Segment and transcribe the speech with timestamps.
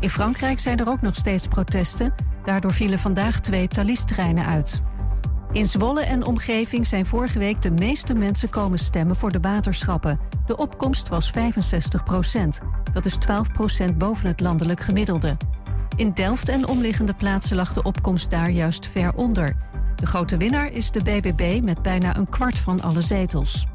[0.00, 2.14] In Frankrijk zijn er ook nog steeds protesten.
[2.44, 4.82] Daardoor vielen vandaag twee Thalys-treinen uit.
[5.52, 10.20] In Zwolle en omgeving zijn vorige week de meeste mensen komen stemmen voor de waterschappen.
[10.46, 12.60] De opkomst was 65 procent.
[12.92, 15.36] Dat is 12 procent boven het landelijk gemiddelde.
[15.96, 19.56] In Delft en omliggende plaatsen lag de opkomst daar juist ver onder.
[19.94, 23.66] De grote winnaar is de BBB met bijna een kwart van alle zetels.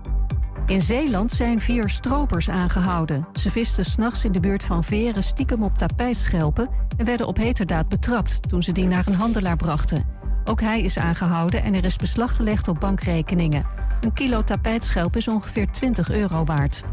[0.71, 3.27] In Zeeland zijn vier stropers aangehouden.
[3.33, 6.69] Ze visten s'nachts in de buurt van Veren stiekem op tapijtschelpen...
[6.97, 10.05] en werden op heterdaad betrapt toen ze die naar een handelaar brachten.
[10.43, 13.65] Ook hij is aangehouden en er is beslag gelegd op bankrekeningen.
[14.01, 16.83] Een kilo tapijtschelp is ongeveer 20 euro waard.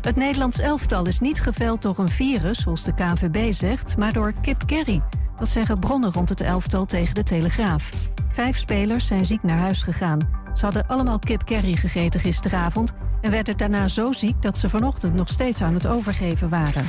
[0.00, 3.96] Het Nederlands elftal is niet geveld door een virus, zoals de KVB zegt...
[3.96, 5.02] maar door kip Kerry.
[5.36, 7.92] Dat zeggen bronnen rond het elftal tegen de Telegraaf.
[8.28, 10.45] Vijf spelers zijn ziek naar huis gegaan.
[10.56, 12.92] Ze hadden allemaal kip Kerry gegeten gisteravond...
[13.20, 16.86] en werden daarna zo ziek dat ze vanochtend nog steeds aan het overgeven waren.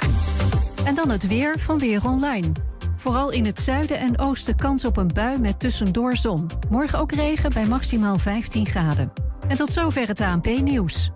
[0.85, 2.51] En dan het weer van Weer Online.
[2.95, 6.49] Vooral in het zuiden en oosten kans op een bui met tussendoor zon.
[6.69, 9.11] Morgen ook regen bij maximaal 15 graden.
[9.47, 11.11] En tot zover het ANP-nieuws.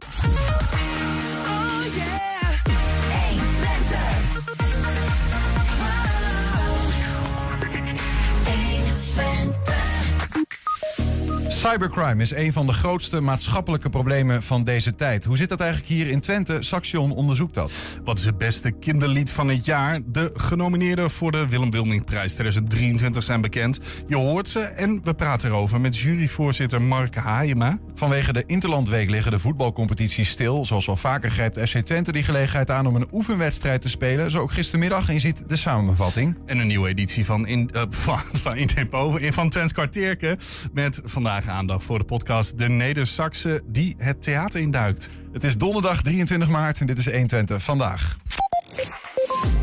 [11.61, 15.25] Cybercrime is een van de grootste maatschappelijke problemen van deze tijd.
[15.25, 16.57] Hoe zit dat eigenlijk hier in Twente?
[16.59, 17.71] Saxion onderzoekt dat.
[18.03, 19.99] Wat is het beste kinderlied van het jaar?
[20.05, 23.79] De genomineerden voor de Willem Wilmingprijs 2023 zijn bekend.
[24.07, 27.79] Je hoort ze en we praten erover met juryvoorzitter Mark Haajema.
[27.95, 30.65] Vanwege de Interlandweek liggen de voetbalcompetities stil.
[30.65, 34.31] Zoals wel vaker grijpt FC Twente die gelegenheid aan om een oefenwedstrijd te spelen.
[34.31, 36.37] Zo ook gistermiddag en je ziet de samenvatting.
[36.45, 40.37] En een nieuwe editie van In, uh, van, van, in van Twents Kwartierke.
[40.73, 45.09] Met vandaag aandacht voor de podcast De Neder-Saxe die het theater induikt.
[45.31, 48.17] Het is donderdag 23 maart en dit is 120 vandaag.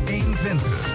[0.05, 0.09] 120.
[0.09, 0.88] 120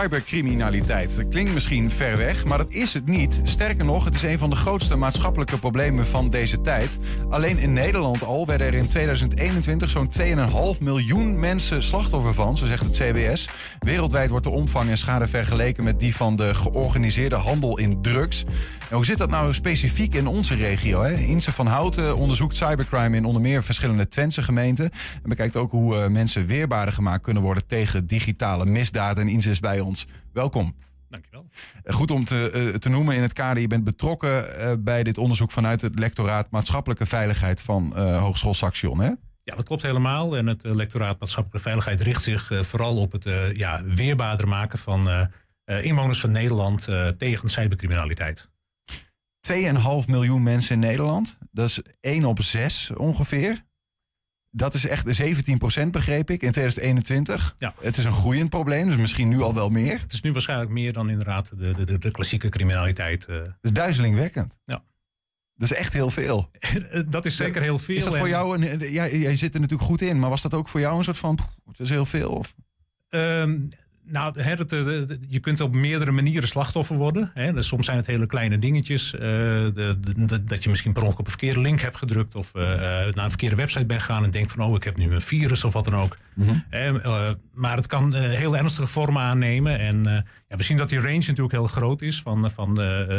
[0.00, 1.16] Cybercriminaliteit.
[1.16, 3.40] Dat klinkt misschien ver weg, maar dat is het niet.
[3.42, 6.98] Sterker nog, het is een van de grootste maatschappelijke problemen van deze tijd.
[7.30, 12.66] Alleen in Nederland al werden er in 2021 zo'n 2,5 miljoen mensen slachtoffer van, zo
[12.66, 13.48] zegt het CBS.
[13.78, 18.44] Wereldwijd wordt de omvang en schade vergeleken met die van de georganiseerde handel in drugs.
[18.90, 21.02] En hoe zit dat nou specifiek in onze regio?
[21.02, 21.14] Hè?
[21.14, 24.90] Inse van Houten onderzoekt cybercrime in onder meer verschillende Twentse gemeenten.
[25.22, 29.18] En bekijkt ook hoe uh, mensen weerbaarder gemaakt kunnen worden tegen digitale misdaad.
[29.18, 30.06] En Inse is bij ons.
[30.32, 30.74] Welkom.
[31.08, 31.46] Dankjewel.
[31.84, 33.62] Goed om te, uh, te noemen in het kader.
[33.62, 39.00] Je bent betrokken uh, bij dit onderzoek vanuit het lectoraat maatschappelijke veiligheid van Hogeschool Saxion.
[39.00, 39.10] Hè?
[39.42, 40.36] Ja, dat klopt helemaal.
[40.36, 43.24] En het lectoraat maatschappelijke veiligheid richt zich vooral op het
[43.56, 45.28] ja, weerbaarder maken van
[45.64, 48.48] inwoners van Nederland tegen cybercriminaliteit.
[49.52, 49.54] 2,5
[50.06, 51.38] miljoen mensen in Nederland.
[51.50, 53.64] Dat is 1 op 6 ongeveer.
[54.56, 57.54] Dat is echt 17 procent, begreep ik, in 2021.
[57.58, 57.74] Ja.
[57.80, 60.00] Het is een groeiend probleem, dus misschien nu al wel meer.
[60.00, 63.26] Het is nu waarschijnlijk meer dan inderdaad de, de, de klassieke criminaliteit.
[63.30, 63.36] Uh.
[63.36, 64.56] Dat is duizelingwekkend.
[64.64, 64.80] Ja.
[65.54, 66.50] Dat is echt heel veel.
[67.06, 67.96] dat is zeker heel veel.
[67.96, 70.54] Is dat voor jou, een, ja, jij zit er natuurlijk goed in, maar was dat
[70.54, 72.30] ook voor jou een soort van, het is heel veel?
[72.30, 72.54] Of?
[73.08, 73.68] Um,
[74.06, 77.30] nou, het, je kunt op meerdere manieren slachtoffer worden.
[77.34, 77.52] Hè.
[77.52, 79.14] Dus soms zijn het hele kleine dingetjes.
[79.14, 82.34] Uh, de, de, dat je misschien per ongeluk op een verkeerde link hebt gedrukt.
[82.34, 84.64] Of uh, naar een verkeerde website bent gegaan en denkt van...
[84.64, 86.16] oh, ik heb nu een virus of wat dan ook.
[86.34, 87.00] Mm -hmm.
[87.04, 89.78] uh, maar het kan heel ernstige vormen aannemen.
[89.78, 90.02] En
[90.48, 92.22] ja, we zien dat die range natuurlijk heel groot is.
[92.22, 92.74] Van, van,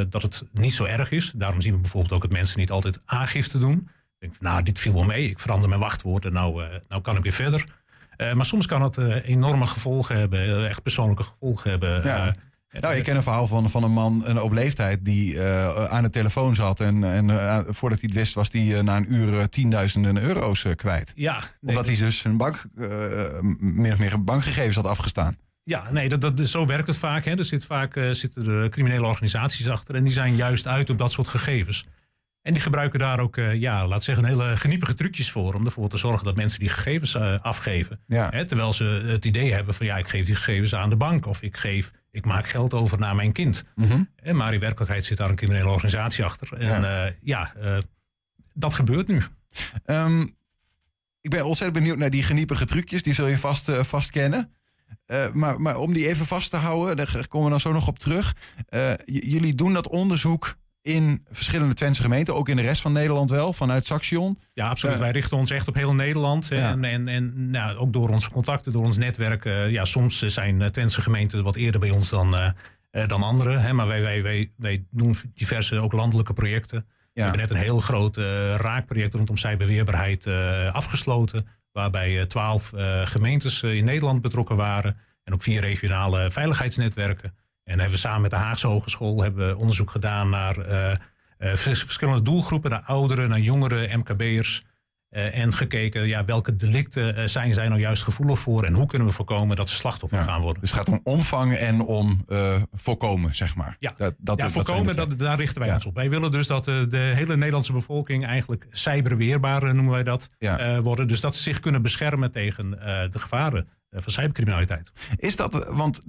[0.10, 1.34] dat het niet zo erg is.
[1.36, 3.88] Daarom zien we bijvoorbeeld ook dat mensen niet altijd aangifte doen.
[4.20, 5.30] Denk van, nou, dit viel wel mee.
[5.30, 7.66] Ik verander mijn wachtwoord en nou, nou kan ik weer verder.
[8.18, 12.04] Uh, maar soms kan het uh, enorme gevolgen hebben, echt persoonlijke gevolgen hebben.
[12.04, 12.36] Ja.
[12.80, 15.42] Nou, ik ken een verhaal van, van een man een op leeftijd die
[15.90, 16.80] aan de telefoon zat.
[16.80, 17.26] En, en
[17.68, 21.12] voordat hij het wist, was hij na een uur tienduizenden euro's kwijt.
[21.16, 22.66] Ja, nee, Omdat hij dus een bank,
[23.60, 25.38] min of meer bankgegevens had afgestaan.
[25.64, 27.26] Ja, nee, dat, dat, zo werkt het vaak.
[27.26, 27.38] Hè.
[27.38, 29.96] Er zit vaak zitten er criminele organisaties achter.
[29.96, 31.86] En die zijn juist uit op dat soort gegevens.
[32.46, 35.54] En die gebruiken daar ook, uh, ja, laat zeggen, hele geniepige trucjes voor.
[35.54, 38.00] Om ervoor te zorgen dat mensen die gegevens uh, afgeven.
[38.08, 38.30] Ja.
[38.30, 41.26] Hè, terwijl ze het idee hebben van, ja, ik geef die gegevens aan de bank.
[41.26, 43.66] Of ik, geef, ik maak geld over naar mijn kind.
[43.76, 44.10] Mm -hmm.
[44.16, 46.54] en maar in werkelijkheid zit daar een criminele organisatie achter.
[46.58, 47.54] En ja, uh, ja
[48.54, 49.22] dat gebeurt nu.
[49.86, 50.30] Um,
[51.22, 53.04] ik ben ontzettend benieuwd naar die geniepige trucjes.
[53.04, 54.52] Die zul je vast, vast kennen.
[55.34, 58.00] maar, maar om die even vast te houden, daar komen we dan zo nog op
[58.00, 58.36] terug.
[59.06, 63.54] jullie doen dat onderzoek in verschillende Twentse gemeenten, ook in de rest van Nederland wel,
[63.54, 64.40] vanuit Saxion.
[64.54, 64.96] Ja, absoluut.
[64.96, 66.48] Uh, Wij richten ons echt op heel Nederland.
[66.48, 66.72] Ja.
[66.72, 69.46] En, en, en nou, ook door onze contacten, door ons netwerk.
[69.46, 73.58] Uh, ja, soms zijn Twentse gemeenten wat eerder bij ons dan, uh, dan andere.
[73.58, 76.86] Hè, maar wij, wij, wij, wij doen diverse ook landelijke projecten.
[76.88, 77.12] Ja.
[77.14, 78.18] We hebben net een heel groot
[78.56, 80.28] raakproject rondom cyberweerbaarheid
[80.72, 81.48] afgesloten.
[81.72, 82.72] waarbij twaalf
[83.04, 84.98] gemeentes in Nederland betrokken waren.
[85.24, 87.34] En ook vier regionale veiligheidsnetwerken.
[87.66, 90.56] En hebben we samen met de Haagse Hogeschool hebben we onderzoek gedaan naar
[91.38, 94.64] verschillende doelgroepen, naar ouderen, naar jongeren, MKB'ers.
[95.16, 98.86] Uh, en gekeken ja, welke delicten uh, zijn zij nou juist gevoelig voor en hoe
[98.86, 100.62] kunnen we voorkomen dat ze slachtoffer gaan worden.
[100.62, 103.76] Dus het gaat om omvang en om uh, voorkomen, zeg maar.
[103.80, 105.74] Ja, dat, dat, ja voorkomen, dat, daar richten wij ja.
[105.76, 105.96] ons op.
[105.96, 110.30] Wij willen dus dat de hele Nederlandse bevolking eigenlijk cyberweerbaar, noemen wij dat,
[110.82, 111.08] worden.
[111.08, 112.70] Dus dat ze zich kunnen beschermen tegen
[113.12, 114.92] de gevaren eh, van cybercriminaliteit.
[115.18, 116.02] Is dat, want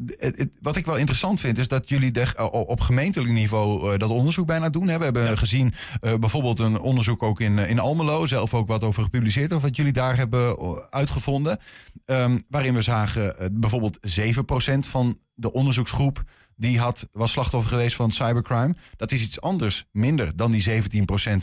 [0.61, 4.69] wat ik wel interessant vind, is dat jullie de, op gemeentelijk niveau dat onderzoek bijna
[4.69, 4.89] doen.
[4.89, 4.99] Hè?
[4.99, 9.03] We hebben gezien uh, bijvoorbeeld een onderzoek ook in, in Almelo, zelf ook wat over
[9.03, 10.57] gepubliceerd, of wat jullie daar hebben
[10.91, 11.59] uitgevonden.
[12.07, 16.25] Um, waarin we zagen uh, bijvoorbeeld 7% van de onderzoeksgroep
[16.57, 18.75] die had, was slachtoffer geweest van cybercrime.
[18.97, 20.73] Dat is iets anders, minder dan die 17%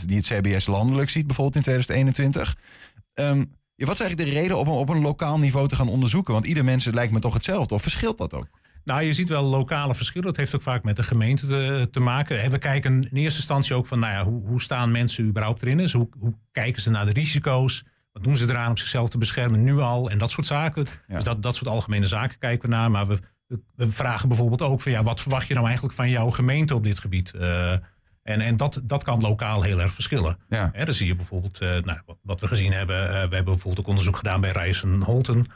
[0.04, 2.56] die het CBS landelijk ziet, bijvoorbeeld in 2021.
[3.14, 6.32] Um, ja, wat is eigenlijk de reden om op een lokaal niveau te gaan onderzoeken?
[6.32, 7.74] Want ieder mens lijkt me toch hetzelfde.
[7.74, 8.48] Of verschilt dat ook?
[8.84, 10.26] Nou, je ziet wel lokale verschillen.
[10.26, 12.40] Dat heeft ook vaak met de gemeente te, te maken.
[12.40, 15.62] En we kijken in eerste instantie ook van, nou ja, hoe, hoe staan mensen überhaupt
[15.62, 15.76] erin?
[15.76, 17.84] Dus hoe, hoe kijken ze naar de risico's?
[18.12, 20.10] Wat doen ze eraan om zichzelf te beschermen nu al?
[20.10, 20.86] En dat soort zaken.
[21.08, 22.90] Dus dat, dat soort algemene zaken kijken we naar.
[22.90, 23.18] Maar we,
[23.74, 26.84] we vragen bijvoorbeeld ook van, ja, wat verwacht je nou eigenlijk van jouw gemeente op
[26.84, 27.32] dit gebied?
[27.36, 27.72] Uh,
[28.24, 30.38] en, en dat, dat kan lokaal heel erg verschillen.
[30.48, 30.72] Ja.
[30.84, 33.86] dan zie je bijvoorbeeld, uh, nou, wat, we gezien hebben, uh, we hebben bijvoorbeeld ook
[33.86, 35.46] onderzoek gedaan bij Rijssen Holten.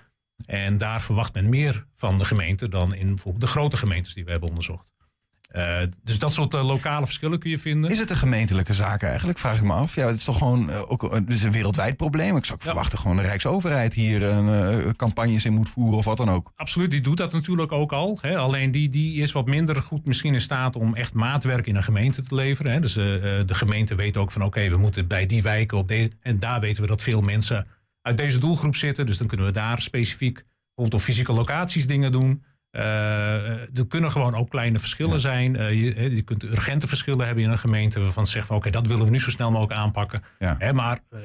[0.47, 4.25] En daar verwacht men meer van de gemeente dan in bijvoorbeeld de grote gemeentes die
[4.25, 4.87] we hebben onderzocht.
[5.57, 7.91] Uh, dus dat soort uh, lokale verschillen kun je vinden.
[7.91, 9.39] Is het een gemeentelijke zaak eigenlijk?
[9.39, 9.95] Vraag ik me af.
[9.95, 12.37] Ja, het is toch gewoon uh, ook het is een wereldwijd probleem.
[12.37, 12.65] Ik zou ja.
[12.65, 16.53] verwachten gewoon de Rijksoverheid hier een campagnes in moet voeren of wat dan ook.
[16.57, 18.19] Absoluut, die doet dat natuurlijk ook al.
[18.21, 18.37] Hè.
[18.37, 21.83] Alleen die, die is wat minder goed misschien in staat om echt maatwerk in een
[21.83, 22.73] gemeente te leveren.
[22.73, 22.81] Hè.
[22.81, 26.11] Dus de gemeente weet ook van oké, okay, we moeten bij die wijken op de,
[26.21, 27.67] en daar weten we dat veel mensen
[28.03, 29.07] uit deze doelgroep zitten.
[29.07, 32.43] Dus dan kunnen we daar specifiek rondom fysieke locaties dingen doen.
[32.73, 35.55] Uh, er kunnen gewoon ook kleine verschillen zijn.
[35.55, 38.69] Uh, je, je, kunt urgente verschillen hebben in een gemeente waarvan ze zeggen van oké,
[38.69, 40.23] okay, dat willen we nu zo snel mogelijk aanpakken.
[40.39, 40.55] Ja.
[40.59, 41.21] Hè, maar uh,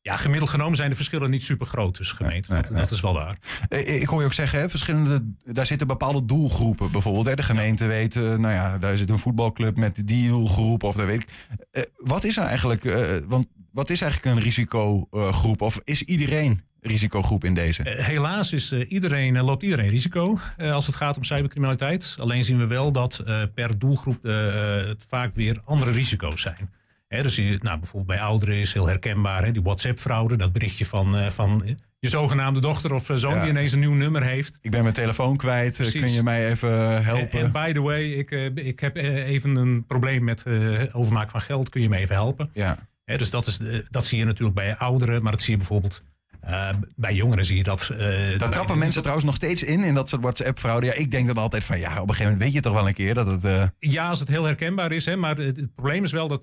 [0.00, 2.52] ja, gemiddeld genomen zijn de verschillen niet super groot tussen gemeenten.
[2.52, 3.36] Nee, nee, dat, is wel waar.
[3.68, 7.26] Ik hoor je ook zeggen, hè, verschillende, daar zitten bepaalde doelgroepen bijvoorbeeld.
[7.26, 7.34] Hè.
[7.34, 7.90] De gemeente ja.
[7.90, 11.88] weet, nou ja, daar zit een voetbalclub met die doelgroep of dat weet ik.
[11.96, 12.82] wat is er eigenlijk,
[13.28, 15.60] want wat is eigenlijk een risicogroep?
[15.60, 17.82] Of is iedereen risicogroep in deze?
[17.96, 22.16] Uh, helaas is, uh, iedereen, uh, loopt iedereen risico als het gaat om cybercriminaliteit.
[22.20, 23.22] Alleen zien we wel dat
[23.54, 26.70] per doelgroep het vaak weer andere risico's zijn.
[27.08, 30.36] Hè, dus je, nou, bijvoorbeeld bij ouderen is heel herkenbaar hè, die WhatsApp-fraude.
[30.36, 33.40] Dat berichtje van, van je zogenaamde dochter of zoon ja.
[33.40, 34.58] die ineens een nieuw nummer heeft.
[34.60, 36.00] Ik ben mijn telefoon kwijt, Precies.
[36.00, 37.38] kun je mij even helpen?
[37.38, 40.44] En, en by the way, ik, ik heb even een probleem met
[40.92, 41.68] overmaak van geld.
[41.68, 42.50] Kun je me even helpen?
[42.52, 42.78] Ja.
[43.04, 43.58] Hè, dus dat, is,
[43.90, 46.02] dat zie je natuurlijk bij ouderen, maar dat zie je bijvoorbeeld
[46.48, 47.90] uh, bij jongeren zie je dat.
[47.92, 47.98] Uh,
[48.38, 50.86] Daar trappen mensen trouwens nog steeds in, in dat soort WhatsApp-fraude.
[50.86, 52.88] Ja, ik denk dan altijd van ja, op een gegeven moment weet je toch wel
[52.88, 53.44] een keer dat het.
[53.44, 53.64] Uh...
[53.78, 55.04] Ja, als het heel herkenbaar is.
[55.04, 56.42] Hè, maar het, het probleem is wel dat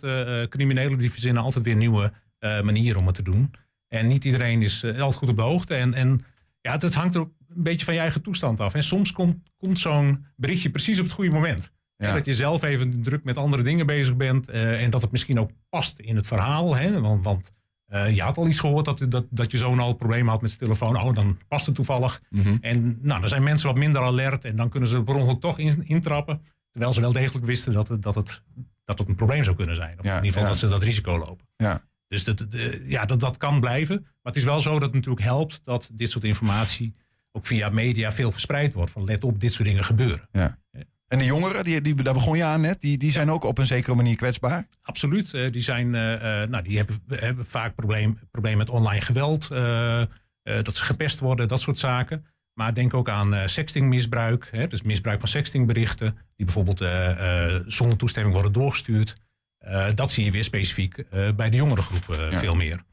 [0.50, 3.52] criminelen die verzinnen altijd weer nieuwe manieren om het te doen.
[3.88, 5.74] En niet iedereen is altijd goed op de hoogte.
[5.74, 6.26] En, en
[6.62, 8.74] ja, het, het, hangt er ook een beetje van je eigen toestand af.
[8.74, 11.72] En soms komt, komt zo'n berichtje precies op het goede moment.
[11.98, 12.14] Ja.
[12.14, 14.50] Dat je zelf even druk met andere dingen bezig bent.
[14.50, 16.76] en dat het misschien ook past in het verhaal.
[16.76, 17.52] Hè, want, want
[17.94, 20.50] uh, je had al iets gehoord dat, dat, dat je zoon al problemen had met
[20.50, 21.02] zijn telefoon.
[21.02, 22.22] Oh, dan past het toevallig.
[22.30, 22.58] Mm -hmm.
[22.62, 25.60] En nou, dan zijn mensen wat minder alert en dan kunnen ze per ongeluk toch
[25.60, 26.42] in, intrappen.
[26.72, 28.44] Terwijl ze wel degelijk wisten dat het, dat het,
[28.84, 30.00] dat het een probleem zou kunnen zijn.
[30.00, 30.48] Of ja, in ieder geval ja.
[30.48, 31.48] dat ze dat risico lopen.
[31.56, 31.84] Ja.
[32.08, 34.02] Dus dat, de, ja, dat, dat kan blijven.
[34.02, 36.94] Maar het is wel zo dat het natuurlijk helpt dat dit soort informatie
[37.32, 38.92] ook via media veel verspreid wordt.
[38.92, 40.28] Van let op, dit soort dingen gebeuren.
[40.32, 40.58] Ja.
[41.14, 43.58] En de jongeren, die, die, daar begon je aan net, die, die zijn ook op
[43.58, 44.68] een zekere manier kwetsbaar?
[44.82, 45.34] Absoluut.
[45.34, 45.94] Uh, die, zijn, uh,
[46.44, 49.48] nou, die hebben, hebben vaak problemen probleem met online geweld.
[50.44, 52.26] Dat ze gepest worden, dat soort zaken.
[52.54, 54.50] Maar denk ook aan sextingmisbruik.
[54.52, 56.18] Hè, dus misbruik van sextingberichten.
[56.36, 56.84] Die bijvoorbeeld
[57.66, 59.16] zonder toestemming worden doorgestuurd.
[59.96, 61.04] dat zie je weer specifiek
[61.36, 62.40] bij de jongere groep ja.
[62.40, 62.84] veel meer.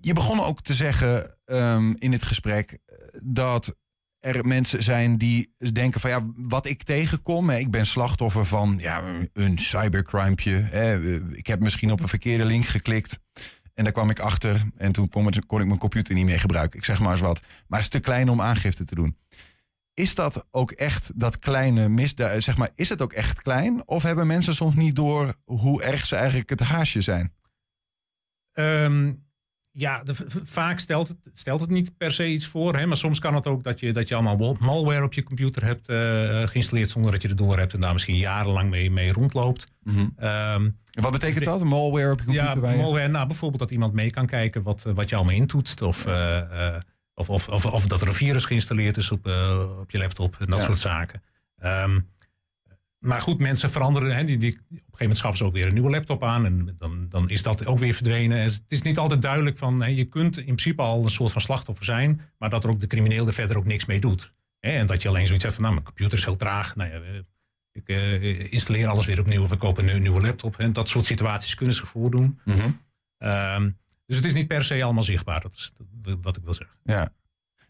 [0.00, 2.78] Je begon ook te zeggen um, in dit gesprek
[3.22, 3.76] dat
[4.28, 9.02] er mensen zijn die denken van ja, wat ik tegenkom, ik ben slachtoffer van ja,
[9.32, 10.56] een cybercrimepje.
[11.32, 13.18] Ik heb misschien op een verkeerde link geklikt.
[13.74, 16.78] En daar kwam ik achter en toen kon, ik mijn computer niet meer gebruiken.
[16.78, 17.40] Ik zeg maar eens wat.
[17.40, 19.16] Maar het is te klein om aangifte te doen.
[19.94, 22.42] Is dat ook echt dat kleine misdaad?
[22.42, 23.88] Zeg maar, is het ook echt klein?
[23.88, 27.32] Of hebben mensen soms niet door hoe erg ze eigenlijk het haasje zijn?
[28.52, 29.27] Um,
[29.78, 32.76] Ja, de, vaak stelt het, stelt het niet per se iets voor.
[32.76, 35.64] Hè, maar soms kan het ook dat je, dat je allemaal malware op je computer
[35.64, 35.96] hebt uh,
[36.48, 39.66] geïnstalleerd zonder dat je erdoor hebt en daar misschien jarenlang mee, mee rondloopt.
[39.82, 40.14] Mm
[40.92, 41.64] wat betekent dat?
[41.64, 42.70] Malware op je computer?
[42.70, 45.82] Ja, malware, nou, bijvoorbeeld dat iemand mee kan kijken wat, wat je allemaal intoetst.
[45.82, 46.76] Of, uh,
[47.14, 49.26] of, of, of, of, dat er een virus geïnstalleerd is op,
[49.80, 51.22] op je laptop en dat soort zaken.
[51.64, 52.08] Um,
[52.98, 54.16] maar goed, mensen veranderen.
[54.16, 56.44] Hè, die, die, op een gegeven moment schaffen ze ook weer een nieuwe laptop aan.
[56.44, 58.38] En dan, dan is dat ook weer verdwenen.
[58.38, 59.82] Het is niet altijd duidelijk van.
[59.82, 62.20] Hè, je kunt in principe al een soort van slachtoffer zijn.
[62.38, 64.32] Maar dat er ook de crimineel er verder ook niks mee doet.
[64.60, 65.64] Hè, en dat je alleen zoiets hebt van.
[65.64, 66.76] Nou, mijn computer is heel traag.
[66.76, 67.20] Nou ja, eh,
[67.72, 69.42] ik uh, installeer alles weer opnieuw.
[69.42, 70.58] Of ik koop een nieuwe laptop.
[70.58, 72.40] En dat soort situaties kunnen ze voordoen.
[72.44, 72.86] Mm
[73.18, 75.40] um, dus het is niet per se allemaal zichtbaar.
[75.40, 75.72] Dat is
[76.22, 76.76] wat ik wil zeggen.
[76.84, 77.12] Ja,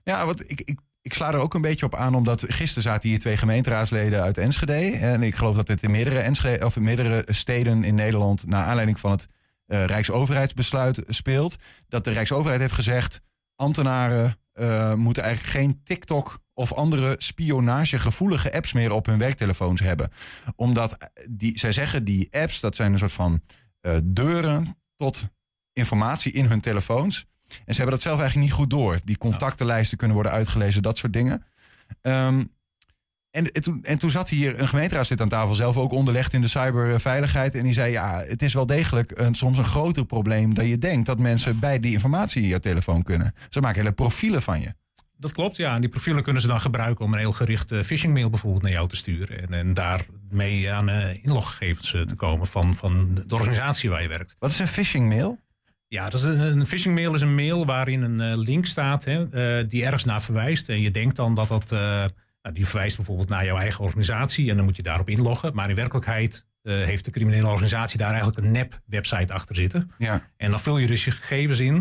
[0.03, 3.09] ja wat ik, ik ik sla er ook een beetje op aan, omdat gisteren zaten
[3.09, 4.97] hier twee gemeenteraadsleden uit Enschede.
[4.97, 8.65] En ik geloof dat dit in meerdere, Enschede, of in meerdere steden in Nederland, naar
[8.65, 9.27] aanleiding van het
[9.67, 11.57] uh, Rijksoverheidsbesluit, speelt.
[11.88, 13.21] Dat de Rijksoverheid heeft gezegd:
[13.57, 20.11] ambtenaren uh, moeten eigenlijk geen TikTok of andere spionagegevoelige apps meer op hun werktelefoons hebben.
[20.57, 20.97] Omdat
[21.31, 23.43] die, zij zeggen die apps, dat zijn een soort van
[24.03, 25.29] deuren tot
[25.73, 27.27] informatie in hun telefoons.
[27.49, 29.00] En ze hebben dat zelf eigenlijk niet goed door.
[29.05, 31.45] Die contactenlijsten kunnen worden uitgelezen, dat soort dingen.
[32.02, 32.57] Um,
[33.31, 36.40] en, en, toen, en toen zat hier een gemeenteraadslid aan tafel, zelf ook onderlegd in
[36.40, 37.55] de cyberveiligheid.
[37.55, 40.78] En die zei: Ja, het is wel degelijk een, soms een groter probleem dan je
[40.78, 43.35] denkt dat mensen bij die informatie in je telefoon kunnen.
[43.49, 44.75] Ze maken hele profielen van je.
[45.17, 45.75] Dat klopt, ja.
[45.75, 48.73] En die profielen kunnen ze dan gebruiken om een heel gerichte phishing mail bijvoorbeeld naar
[48.73, 49.43] jou te sturen.
[49.43, 54.09] En, en daarmee aan uh, inloggegevens uh, te komen van, van de organisatie waar je
[54.09, 54.37] werkt.
[54.38, 55.38] Wat is een phishing mail?
[55.88, 59.04] Ja, dat is een, een phishing mail is een mail waarin een uh, link staat
[59.04, 59.26] hè,
[59.61, 60.68] uh, die ergens naar verwijst.
[60.68, 61.78] En je denkt dan dat dat, uh,
[62.42, 65.54] nou, die verwijst bijvoorbeeld naar jouw eigen organisatie en dan moet je daarop inloggen.
[65.54, 69.90] Maar in werkelijkheid heeft de criminele organisatie daar eigenlijk een nep website achter zitten.
[69.99, 70.30] Ja.
[70.37, 71.75] En dan vul je dus je gegevens in.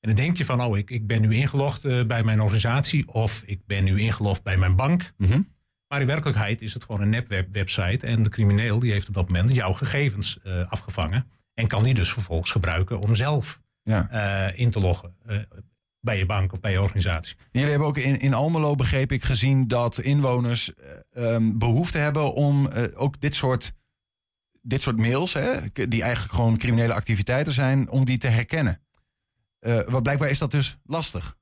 [0.00, 3.42] En dan denk je van, oh, ik, ik ben nu ingelogd bij mijn organisatie of
[3.46, 5.12] ik ben nu ingelogd bij mijn bank.
[5.16, 5.48] Mm -hmm.
[5.88, 9.08] Maar in werkelijkheid is het gewoon een nep web website en de crimineel die heeft
[9.08, 11.24] op dat moment jouw gegevens afgevangen.
[11.54, 14.08] En kan die dus vervolgens gebruiken om zelf ja.
[14.12, 15.14] uh, in te loggen.
[15.26, 15.38] Uh,
[16.00, 17.36] bij je bank of bij je organisatie.
[17.50, 20.72] Jullie hebben ook in, in Almelo, begreep ik, gezien dat inwoners
[21.14, 23.72] uh, um, behoefte hebben om ook dit soort,
[24.62, 28.80] dit soort mails, hè, die eigenlijk gewoon criminele activiteiten zijn, om die te herkennen.
[29.86, 31.36] wat blijkbaar is dat dus lastig.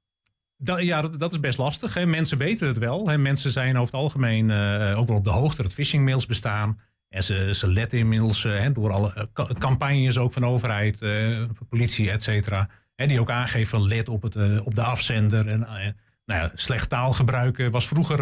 [0.56, 1.94] Dat, ja, dat, dat, is best lastig.
[1.94, 2.06] Hè.
[2.06, 3.08] Mensen weten het wel.
[3.08, 3.18] Hè.
[3.18, 4.50] Mensen zijn over het algemeen
[4.96, 6.78] ook wel op de hoogte dat phishing mails bestaan.
[7.12, 12.10] En ze, ze letten inmiddels uh, door alle uh, campagnes ook van overheid, uh, politie,
[12.10, 12.68] et cetera.
[12.96, 15.48] die ook aangeven van let op, het, op de afzender.
[15.48, 18.20] En, nou ja, slecht taalgebruik was vroeger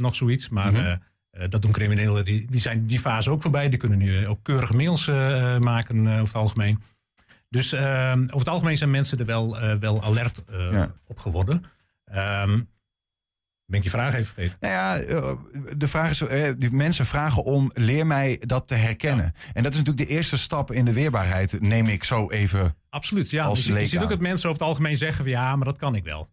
[0.00, 0.48] nog zoiets.
[0.48, 1.48] Maar mm -hmm.
[1.48, 3.68] dat doen criminelen, die, die zijn die fase ook voorbij.
[3.68, 5.06] Die kunnen nu ook keurige mails
[5.58, 6.82] maken over het algemeen.
[7.48, 10.38] Dus over het algemeen zijn mensen er wel, wel alert
[10.70, 10.92] ja.
[11.06, 11.64] op geworden.
[12.14, 12.68] Um,
[13.72, 14.56] ben ik je vraag even vergeten?
[14.60, 15.32] Nou ja, eh,
[15.76, 19.34] de vraag is, eh, die mensen vragen om leer mij dat te herkennen.
[19.36, 19.50] Ja.
[19.52, 22.76] En dat is natuurlijk de eerste stap in de weerbaarheid, neem ik zo even.
[22.88, 23.44] Absoluut, ja.
[23.44, 25.76] Als dus je, ziet ook dat mensen over het algemeen zeggen van ja, maar dat
[25.76, 26.28] kan ik wel.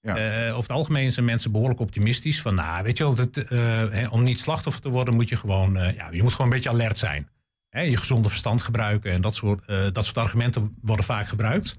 [0.00, 0.46] Ja.
[0.46, 2.40] Uh, over het algemeen zijn mensen behoorlijk optimistisch.
[2.40, 5.76] Van nou, weet je wel, dat, uh, om niet slachtoffer te worden, moet je gewoon,
[5.76, 7.28] uh, ja, je moet gewoon een beetje alert zijn.
[7.68, 11.76] Hè, je gezonde verstand gebruiken en dat soort, dat soort argumenten worden vaak gebruikt.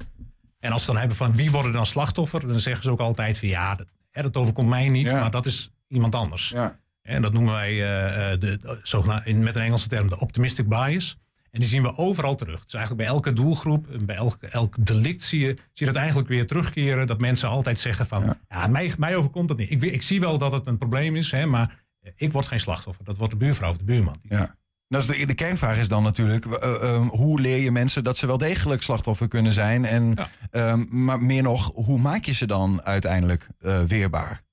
[0.59, 3.39] En als ze dan hebben van wie worden dan slachtoffer, dan zeggen ze ook altijd
[3.39, 3.77] van ja,
[4.15, 5.19] Hè, dat overkomt mij niet, ja.
[5.19, 6.49] maar dat is iemand anders.
[6.49, 6.79] Ja.
[7.01, 11.17] En dat noemen wij uh, de, zogenaamde, met een Engelse term de optimistic bias.
[11.51, 12.63] En die zien we overal terug.
[12.63, 16.27] Dus eigenlijk bij elke doelgroep, bij elk, elk delict zie je, zie je dat eigenlijk
[16.27, 17.07] weer terugkeren.
[17.07, 19.71] Dat mensen altijd zeggen van, ja, ja mij, mij overkomt dat niet.
[19.71, 21.83] Ik, ik zie wel dat het een probleem is, hè, maar
[22.15, 23.05] ik word geen slachtoffer.
[23.05, 24.19] Dat wordt de buurvrouw of de buurman.
[24.21, 24.55] Ja.
[24.87, 28.27] Nou, de, de kernvraag is dan natuurlijk, uh, uh, hoe leer je mensen dat ze
[28.27, 29.85] wel degelijk slachtoffer kunnen zijn?
[29.85, 30.15] En,
[30.51, 30.75] ja.
[30.75, 33.47] uh, maar meer nog, hoe maak je ze dan uiteindelijk
[33.87, 34.43] weerbaar?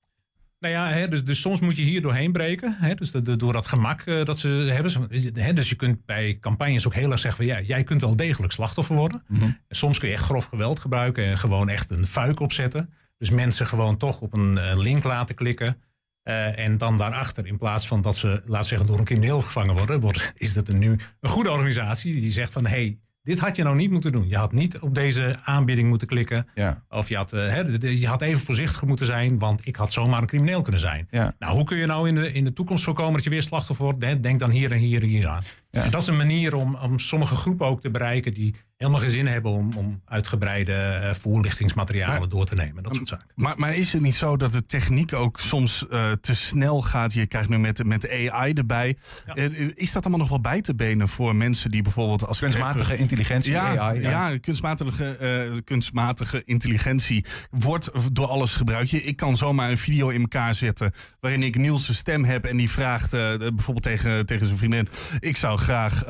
[0.59, 2.75] Nou ja, hè, dus, dus, soms moet je hier doorheen breken.
[2.79, 5.09] Hè, dus de, de, door dat gemak dat ze hebben.
[5.33, 8.15] Hè, dus je kunt bij campagnes ook heel erg zeggen van ja, jij kunt wel
[8.15, 9.23] degelijk slachtoffer worden.
[9.27, 9.57] Mm -hmm.
[9.69, 12.89] Soms kun je echt grof geweld gebruiken en gewoon echt een fuik opzetten.
[13.17, 15.77] Dus mensen gewoon toch op een link laten klikken.
[16.23, 19.77] Uh, en dan daarachter, in plaats van dat ze, laat zeggen, door een crimineel gevangen
[19.77, 23.39] worden, wordt, is dat er nu een goede organisatie die zegt van hé, hey, dit
[23.39, 24.27] had je nou niet moeten doen.
[24.27, 26.47] Je had niet op deze aanbieding moeten klikken.
[26.55, 26.83] Ja.
[26.89, 30.21] Of je had, uh, he, je had even voorzichtig moeten zijn, want ik had zomaar
[30.21, 31.07] een crimineel kunnen zijn.
[31.11, 31.35] Ja.
[31.39, 33.85] Nou, hoe kun je nou in de, in de toekomst voorkomen dat je weer slachtoffer
[33.85, 34.23] wordt?
[34.23, 35.43] Denk dan hier en hier en hier aan.
[35.71, 39.17] En dat is een manier om, om sommige groepen ook te bereiken die helemaal geen
[39.17, 42.83] zin hebben om, om uitgebreide uh, voorlichtingsmaterialen door te nemen.
[42.83, 43.27] Dat soort zaken.
[43.35, 47.13] Maar, maar is het niet zo dat de techniek ook soms uh, te snel gaat?
[47.13, 48.97] Je krijgt nu met, met AI erbij.
[49.25, 49.49] Ja.
[49.73, 52.99] is dat allemaal nog wel bij te benen voor mensen die bijvoorbeeld als kunstmatige even,
[52.99, 54.01] intelligentie, ja, AI?
[54.01, 55.17] Ja, ja kunstmatige,
[55.51, 58.89] uh, kunstmatige intelligentie wordt door alles gebruikt.
[58.89, 62.57] Je, ik kan zomaar een video in elkaar zetten waarin ik Niels' stem heb en
[62.57, 64.87] die vraagt bijvoorbeeld tegen, tegen zijn vriendin:
[65.19, 66.03] Ik zou graag,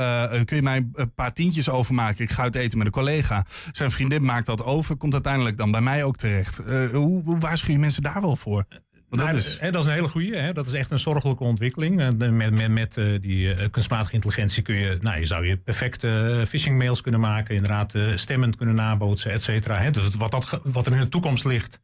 [0.46, 2.24] kun je mij een paar tientjes overmaken?
[2.24, 3.46] Ik ga het eten met een collega.
[3.72, 6.60] Zijn vriendin maakt dat over, komt uiteindelijk dan bij mij ook terecht.
[6.60, 8.65] Uh, hoe, hoe waarschuw je mensen daar wel voor?
[9.10, 9.60] Want dat, is...
[9.60, 10.53] Hè, dat is een hele goede.
[10.53, 11.96] Dat is echt een zorgelijke ontwikkeling.
[11.96, 16.38] Met, met, met uh, die uh, kunstmatige intelligentie kun je, nou, je zou je perfecte
[16.39, 19.89] uh, phishing mails kunnen maken, inderdaad stemmend kunnen nabootsen, et cetera.
[19.89, 21.79] Dus wat, dat, wat er in de toekomst ligt,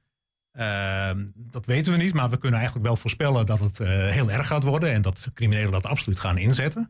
[0.52, 4.48] ehm, dat weten we niet, maar we kunnen eigenlijk wel voorspellen dat het heel erg
[4.48, 6.90] gaat worden en dat criminelen dat absoluut gaan inzetten.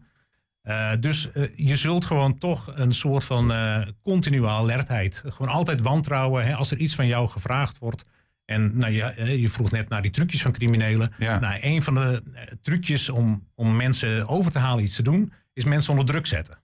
[0.70, 5.24] Uh, dus uh, je zult gewoon toch een soort van uh, continue alertheid.
[5.26, 6.46] Gewoon altijd wantrouwen.
[6.46, 8.04] Hè, als er iets van jou gevraagd wordt.
[8.46, 11.14] En nou, je, je vroeg net naar die trucjes van criminelen.
[11.18, 11.40] Ja.
[11.40, 12.24] Nou, een van de
[12.62, 16.58] trucjes om, om mensen over te halen iets te doen, is mensen onder druk zetten.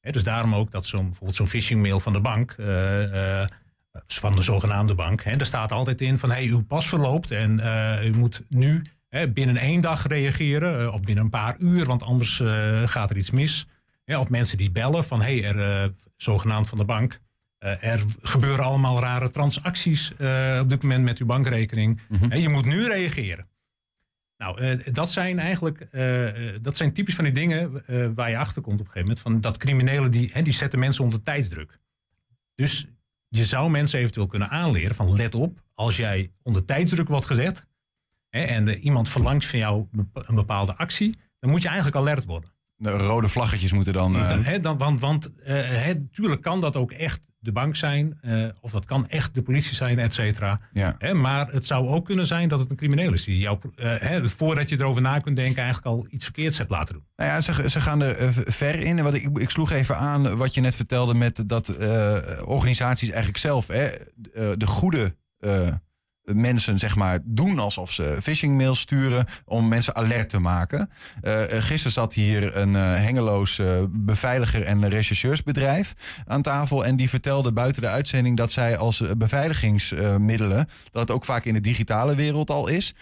[0.00, 2.54] Hè, dus daarom ook dat zo'n bijvoorbeeld zo'n phishing mail van de bank.
[4.06, 5.22] van de zogenaamde bank.
[5.22, 7.60] Hè, daar staat altijd in van hey, uw pas verloopt en
[8.04, 12.40] u moet nu binnen één dag reageren eh, of binnen een paar uur, want anders
[12.40, 13.66] eh, gaat er iets mis.
[14.06, 17.20] of mensen die bellen van hé, hey, er uh, zogenaamd van de bank.
[17.58, 20.10] er gebeuren allemaal rare transacties
[20.60, 22.00] op dit moment met uw bankrekening.
[22.08, 23.48] Mm je moet nu reageren.
[24.36, 25.88] Nou, dat zijn eigenlijk
[26.62, 27.82] dat zijn typisch van die dingen
[28.14, 29.20] waar je achter komt op een gegeven moment.
[29.20, 31.78] Van dat criminelen die, die zetten mensen onder tijdsdruk.
[32.54, 32.86] Dus
[33.28, 37.66] je zou mensen eventueel kunnen aanleren van let op, als jij onder tijdsdruk wordt gezet,
[38.28, 42.50] hè, en iemand verlangt van jou een bepaalde actie, dan moet je eigenlijk alert worden.
[42.76, 44.16] De rode vlaggetjes moeten dan.
[44.16, 44.28] Uh...
[44.28, 48.70] dan, hè, dan want want uh, kan dat ook echt de bank zijn, uh, of
[48.70, 50.60] dat kan echt de politie zijn, et cetera.
[50.70, 50.94] Ja.
[50.98, 54.28] Hè, maar het zou ook kunnen zijn dat het een crimineel is die jou, hè,
[54.28, 57.04] voordat je erover na kunt denken, eigenlijk al iets verkeerds hebt laten doen.
[57.16, 59.02] Nou ja, ze, ze gaan er ver in.
[59.02, 61.76] Wat ik, ik sloeg even aan wat je net vertelde met dat
[62.44, 63.90] organisaties eigenlijk zelf hè,
[64.56, 65.16] de goede
[66.34, 70.90] mensen zeg maar doen alsof ze phishing mails sturen om mensen alert te maken.
[71.22, 75.94] Uh, gisteren zat hier een uh, hengeloos beveiliger en rechercheursbedrijf
[76.26, 81.24] aan tafel en die vertelde buiten de uitzending dat zij als beveiligingsmiddelen, dat het ook
[81.24, 82.94] vaak in de digitale wereld al is,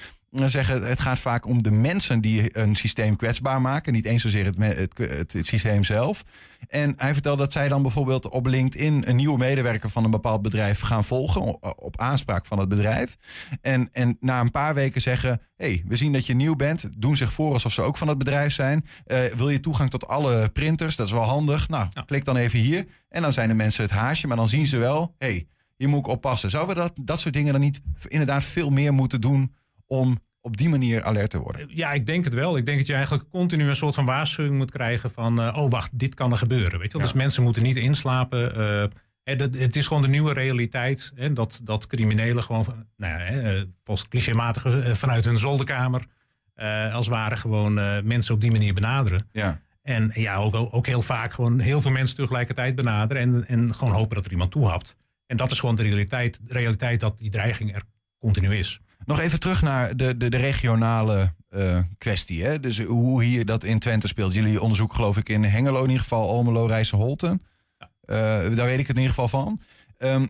[0.44, 3.92] zeggen, het gaat vaak om de mensen die een systeem kwetsbaar maken.
[3.92, 6.24] Niet eens zozeer het, het, het, systeem zelf.
[6.68, 10.42] En hij vertelde dat zij dan bijvoorbeeld op LinkedIn een nieuwe medewerker van een bepaald
[10.42, 11.62] bedrijf gaan volgen.
[11.78, 13.16] Op aanspraak van het bedrijf.
[13.60, 16.88] En, en na een paar weken zeggen: hey, we zien dat je nieuw bent.
[16.96, 18.86] Doen zich voor alsof ze ook van het bedrijf zijn.
[19.06, 20.96] Uh, wil je toegang tot alle printers?
[20.96, 21.68] Dat is wel handig.
[21.68, 22.86] Nou, klik dan even hier.
[23.08, 24.26] En dan zijn de mensen het haasje.
[24.26, 26.50] Maar dan zien ze wel: hey, hier moet oppassen.
[26.50, 29.54] Zouden we dat, dat soort dingen dan niet inderdaad veel meer moeten doen?
[29.86, 31.66] om op die manier alert te worden?
[31.68, 32.56] Ja, ik denk het wel.
[32.56, 35.40] Ik denk dat je eigenlijk continu een soort van waarschuwing moet krijgen van...
[35.40, 36.78] Uh, oh, wacht, dit kan er gebeuren.
[36.78, 36.98] Weet je?
[36.98, 37.04] Ja.
[37.04, 38.58] Dus mensen moeten niet inslapen.
[39.24, 41.12] Uh, het is gewoon de nieuwe realiteit.
[41.14, 42.64] Hè, dat, dat criminelen gewoon,
[42.96, 46.06] nou ja, hè, volgens clichématig vanuit hun zolderkamer...
[46.56, 47.74] Uh, als het ware gewoon
[48.06, 49.28] mensen op die manier benaderen.
[49.32, 49.60] Ja.
[49.82, 53.22] En ja, ook, ook heel vaak gewoon heel veel mensen tegelijkertijd benaderen...
[53.22, 54.96] en, en gewoon hopen dat er iemand toehapt.
[55.26, 57.82] En dat is gewoon de realiteit, de realiteit dat die dreiging er
[58.18, 58.80] continu is.
[59.06, 62.44] Nog even terug naar de, de, de regionale uh, kwestie.
[62.44, 62.60] Hè?
[62.60, 64.34] Dus hoe hier dat in Twente speelt.
[64.34, 67.42] Jullie onderzoek geloof ik in Hengelo in ieder geval, Almelo, Rijsselholten.
[67.78, 67.90] Ja.
[68.06, 69.60] Uh, daar weet ik het in ieder geval van.
[69.98, 70.28] Um,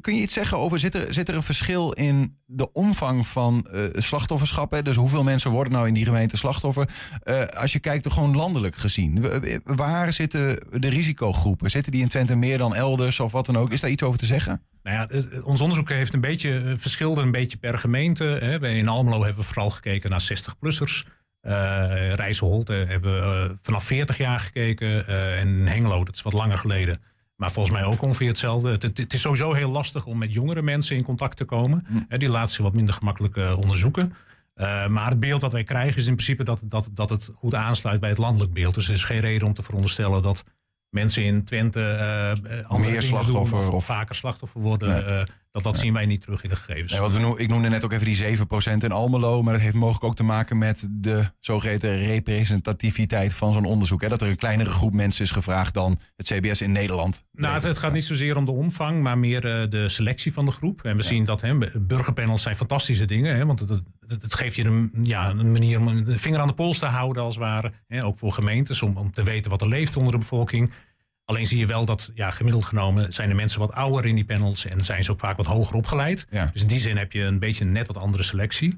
[0.00, 3.66] kun je iets zeggen over, zit er, zit er een verschil in de omvang van
[3.72, 4.70] uh, slachtofferschap?
[4.70, 4.82] Hè?
[4.82, 6.88] Dus hoeveel mensen worden nou in die gemeente slachtoffer?
[7.24, 9.40] Uh, als je kijkt er gewoon landelijk gezien.
[9.64, 11.70] Waar zitten de risicogroepen?
[11.70, 13.70] Zitten die in Twente meer dan elders of wat dan ook?
[13.70, 14.62] Is daar iets over te zeggen?
[14.82, 18.38] Nou ja, ons onderzoek heeft een beetje verschilde een beetje per gemeente.
[18.60, 21.08] In Almelo hebben we vooral gekeken naar 60-plussers.
[21.42, 21.52] Uh,
[22.68, 25.06] hebben we vanaf 40 jaar gekeken.
[25.38, 27.00] en Hengelo, dat is wat langer geleden
[27.40, 28.70] maar volgens mij ook ongeveer hetzelfde.
[28.70, 31.86] Het, het, is sowieso heel lastig om met jongere mensen in contact te komen.
[31.86, 32.18] Hm.
[32.18, 34.14] Die laten zich wat minder gemakkelijk uh, onderzoeken.
[34.56, 37.54] Uh, maar het beeld dat wij krijgen is in principe dat, dat, dat het goed
[37.54, 38.74] aansluit bij het landelijk beeld.
[38.74, 40.44] Dus er is geen reden om te veronderstellen dat
[40.88, 41.80] mensen in Twente
[42.70, 45.26] uh, meer slachtoffer of, of, vaker slachtoffer worden.
[45.52, 46.92] Dat, dat zien wij niet terug in de gegevens.
[46.92, 48.42] Nee, wat we ik noemde net ook even die 7%
[48.78, 49.42] in Almelo.
[49.42, 54.00] Maar dat heeft mogelijk ook te maken met de zogeheten representativiteit van zo'n onderzoek.
[54.02, 54.08] Hè?
[54.08, 57.24] Dat er een kleinere groep mensen is gevraagd dan het CBS in Nederland.
[57.32, 60.44] Nou, het, het gaat niet zozeer om de omvang, maar meer eh, de selectie van
[60.44, 60.82] de groep.
[60.84, 63.36] En we zien dat hè, burgerpanels zijn fantastische dingen.
[63.36, 66.78] Hè, want het, geeft je een, ja, een manier om een vinger aan de pols
[66.78, 67.72] te houden, als het ware.
[67.86, 70.72] Hè, ook voor gemeentes, om, om te weten wat er leeft onder de bevolking.
[71.30, 74.24] Alleen zie je wel dat, ja, gemiddeld genomen zijn de mensen wat ouder in die
[74.24, 76.26] panels en zijn ze ook vaak wat hoger opgeleid.
[76.30, 76.50] Ja.
[76.52, 78.68] Dus in die zin heb je een beetje net wat andere selectie.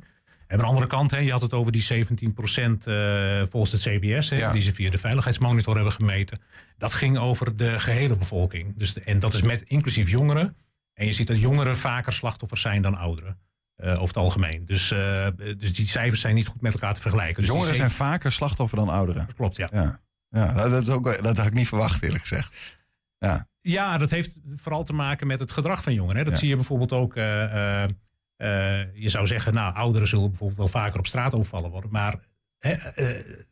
[0.46, 3.80] En aan de andere kant, hè, je had het over die 17% eh, volgens het
[3.80, 4.52] CBS, hè, Ja.
[4.52, 6.40] die ze via de veiligheidsmonitor hebben gemeten.
[6.78, 8.74] Dat ging over de gehele bevolking.
[8.76, 10.54] Dus de- en dat is met inclusief jongeren.
[10.94, 13.38] En je ziet dat jongeren vaker slachtoffers zijn dan ouderen.
[13.76, 14.66] eh, over het algemeen.
[14.66, 15.26] Dus, eh,
[15.58, 17.42] dus die cijfers zijn niet goed met elkaar te vergelijken.
[17.42, 19.28] Dus Jongeren zijn vaker slachtoffer dan ouderen.
[19.36, 19.68] Klopt, ja.
[19.72, 20.00] Ja,
[20.32, 22.76] ja dat, is ook, dat had ik niet verwacht eerlijk gezegd.
[23.18, 26.16] Ja, Ja, dat heeft vooral te maken met het gedrag van jongeren.
[26.18, 26.24] hè.
[26.24, 26.38] Dat Ja.
[26.38, 27.16] zie je bijvoorbeeld ook.
[27.16, 27.90] eh, eh,
[28.36, 31.90] eh, je zou zeggen, nou, ouderen zullen bijvoorbeeld wel vaker op straat overvallen worden.
[31.90, 32.14] Maar
[32.58, 32.76] hè,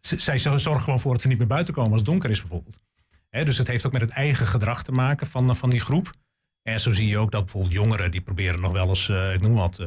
[0.01, 2.81] zij zorgen gewoon voor dat ze niet meer buiten komen als het donker is, bijvoorbeeld.
[3.29, 6.11] Hè, dus het heeft ook met het eigen gedrag te maken van, van die groep.
[6.63, 9.55] En zo zie je ook dat bijvoorbeeld jongeren die proberen nog wel eens, ik noem
[9.55, 9.79] wat,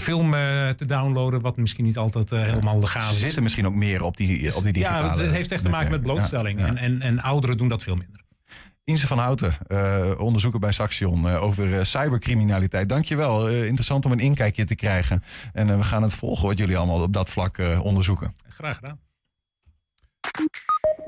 [0.00, 3.20] film eh, te downloaden, wat misschien niet altijd eh, helemaal legaal ze is.
[3.20, 5.90] zitten misschien ook meer op die, op die digitale ja, het heeft echt te maken
[5.90, 6.58] met blootstelling.
[6.58, 6.70] Ja, ja.
[6.70, 8.18] En, en, en ouderen doen dat veel minder.
[8.88, 12.88] Inse van Houten, eh, onderzoeker bij Saxion eh, over eh, cybercriminaliteit.
[12.88, 15.22] Dankjewel, Eh interessant om een inkijkje te krijgen.
[15.52, 18.34] En we gaan het volgen wat jullie allemaal op dat vlak eh, onderzoeken.
[18.48, 18.98] Graag gedaan.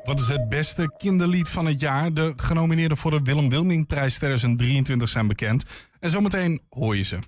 [0.04, 2.14] Wat is het beste kinderlied van het jaar?
[2.14, 5.64] De genomineerden voor de Willem Wilmingprijs 2023 zijn bekend.
[6.00, 7.18] En zometeen hoor je ze.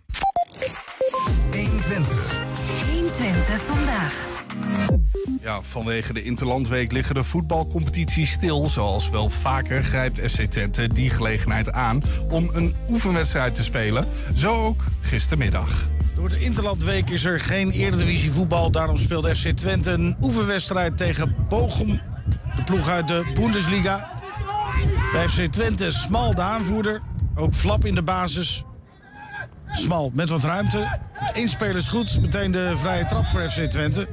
[3.53, 4.29] 120 vandaag.
[5.41, 8.69] Ja, vanwege de Interlandweek liggen de voetbalcompetities stil.
[8.69, 14.07] Zoals wel vaker grijpt FC Twente die gelegenheid aan om een oefenwedstrijd te spelen.
[14.35, 15.87] Zo ook gistermiddag.
[16.15, 18.71] Door de Interlandweek is er geen Eredivisie voetbal.
[18.71, 22.01] Daarom speelt FC Twente een oefenwedstrijd tegen Bochum.
[22.57, 24.21] De ploeg uit de Bundesliga.
[25.13, 27.03] Bij FC Twente Smal de aanvoerder.
[27.35, 28.65] Ook Flap in de basis.
[29.73, 31.01] Smal met wat ruimte.
[31.13, 32.21] Het één speler is goed.
[32.21, 34.09] Meteen de vrije trap voor FC Twente.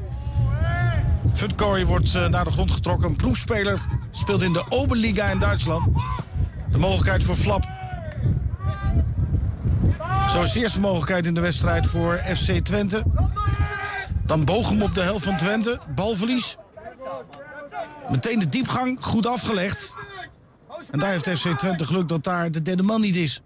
[1.34, 3.10] Futkooi wordt eh, naar de grond getrokken.
[3.10, 3.80] Een ploegspeler
[4.12, 5.98] speelt in de Oberliga in Duitsland.
[6.72, 7.68] De mogelijkheid voor Flap
[10.32, 13.04] zo is de eerste mogelijkheid in de wedstrijd voor FC Twente.
[14.26, 15.80] Dan Bochum op de helft van Twente.
[15.96, 16.58] Balverlies.
[18.10, 18.98] Meteen de diepgang.
[19.02, 19.96] Goed afgelegd.
[20.92, 23.42] En daar heeft FC Twente geluk dat daar de derde man niet is.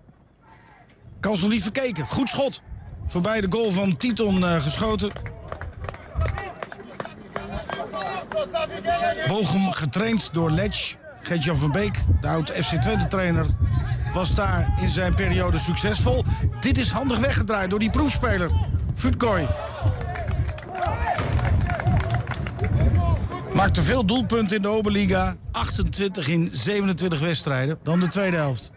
[1.23, 2.07] Kans nog niet verkeken.
[2.07, 2.61] Goed schot.
[3.05, 5.11] Voorbij de goal van Titon eh, geschoten.
[9.27, 10.95] Bochum getraind door Letch.
[11.21, 13.45] Gert-Jan van Beek, de oud-FC Twente-trainer,
[14.13, 16.23] was daar in zijn periode succesvol.
[16.59, 18.51] Dit is handig weggedraaid door die proefspeler,
[18.95, 19.47] Futkooi.
[23.53, 25.35] Maakte veel doelpunten in de Oberliga.
[25.51, 27.79] 28 in 27 wedstrijden.
[27.83, 28.71] Dan de tweede helft.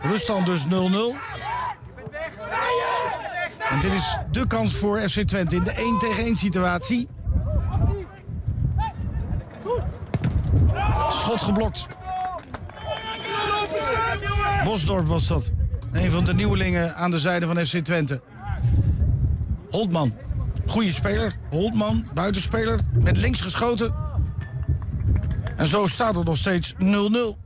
[0.00, 0.68] Ruststand dus 0-0.
[3.70, 7.08] En dit is de kans voor FC Twente in de 1 tegen 1 situatie.
[11.10, 11.86] Schot geblokt.
[14.64, 15.52] Bosdorp was dat.
[15.92, 18.20] Een van de nieuwelingen aan de zijde van FC Twente.
[19.70, 20.14] Holtman.
[20.66, 21.34] Goede speler.
[21.50, 22.80] Holtman, buitenspeler.
[22.92, 23.94] Met links geschoten.
[25.56, 27.45] En zo staat het nog steeds 0-0.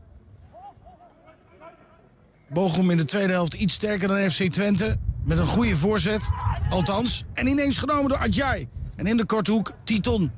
[2.53, 4.97] Bochum in de tweede helft iets sterker dan FC Twente.
[5.25, 6.29] Met een goede voorzet.
[6.69, 7.25] Althans.
[7.35, 8.69] En ineens genomen door Adjai.
[8.97, 10.33] En in de korte hoek Titon.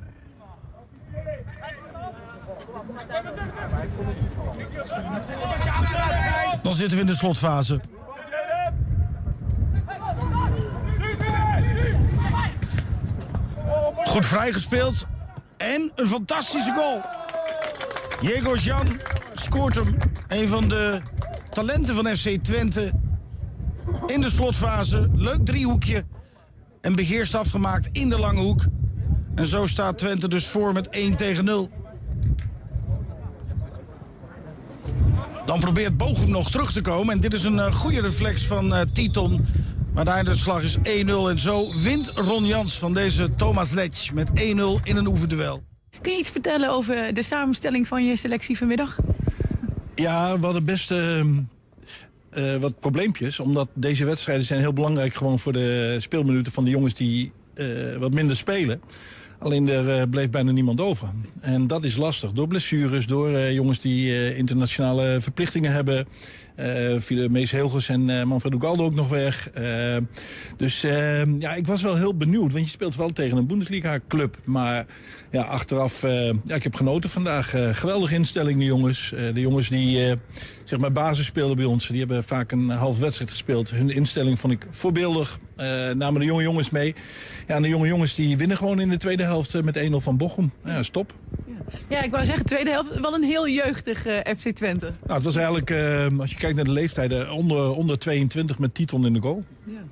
[6.62, 7.80] Dan zitten we in de slotfase.
[14.04, 15.06] Goed vrijgespeeld.
[15.56, 17.00] En een fantastische goal.
[18.20, 19.00] Diego Jan
[19.32, 19.96] scoort hem.
[20.28, 21.00] Een van de
[21.52, 22.92] talenten van FC Twente.
[24.06, 25.08] In de slotfase.
[25.14, 26.04] Leuk driehoekje.
[26.80, 28.64] En beheerst afgemaakt in de lange hoek.
[29.34, 31.70] En zo staat Twente dus voor met 1 tegen 0.
[35.46, 37.14] Dan probeert Bochum nog terug te komen.
[37.14, 39.46] En dit is een eh, goede reflex van eh, Titon.
[39.94, 40.80] Maar de einduitslag is 1-0.
[41.28, 44.34] En zo wint Ron Jans van deze Thomas Letch met 1-0
[44.82, 45.62] in een oefenduel.
[46.00, 48.96] Kun je iets vertellen over de samenstelling van je selectie vanmiddag?
[49.94, 51.28] Ja, we hadden best ehm,
[52.30, 53.40] eh, wat probleempjes.
[53.40, 57.66] Omdat deze wedstrijden zijn heel belangrijk gewoon voor de speelminuten van de jongens die eh,
[57.98, 58.80] wat minder spelen.
[59.38, 61.08] Alleen er eh, bleef bijna niemand over.
[61.40, 62.32] En dat is lastig.
[62.32, 66.06] Door blessures, door jongens die internationale verplichtingen hebben.
[66.56, 69.50] Uh, vielen Mees Hilgers en uh, Manfred Ugaldo ook nog weg.
[69.58, 69.96] Uh,
[70.56, 70.80] dus
[71.38, 72.52] ja, ik was wel heel benieuwd.
[72.52, 74.36] Want je speelt wel tegen een Bundesliga-club.
[74.44, 74.86] Maar
[75.30, 76.02] ja, achteraf,
[76.44, 77.54] ja, ik heb genoten vandaag.
[77.72, 79.14] geweldige instelling, de jongens.
[79.34, 80.16] de jongens die
[80.64, 81.88] zeg maar basis speelden bij ons.
[81.88, 83.70] Die hebben vaak een half wedstrijd gespeeld.
[83.70, 85.38] Hun instelling vond ik voorbeeldig.
[85.94, 86.94] namen de jonge jongens mee.
[87.46, 90.16] Ja, en de jonge jongens die winnen gewoon in de tweede helft met 1-0 van
[90.16, 90.52] Bochum.
[90.64, 91.14] Ja, stop.
[91.88, 94.92] Ja, ik wou zeggen, tweede helft wel een heel jeugdig uh, FC Twente.
[95.02, 98.74] Nou, het was eigenlijk, uh, als je kijkt naar de leeftijden, onder, onder 22 met
[98.74, 99.44] Titon in de goal.
[99.64, 99.82] Ja.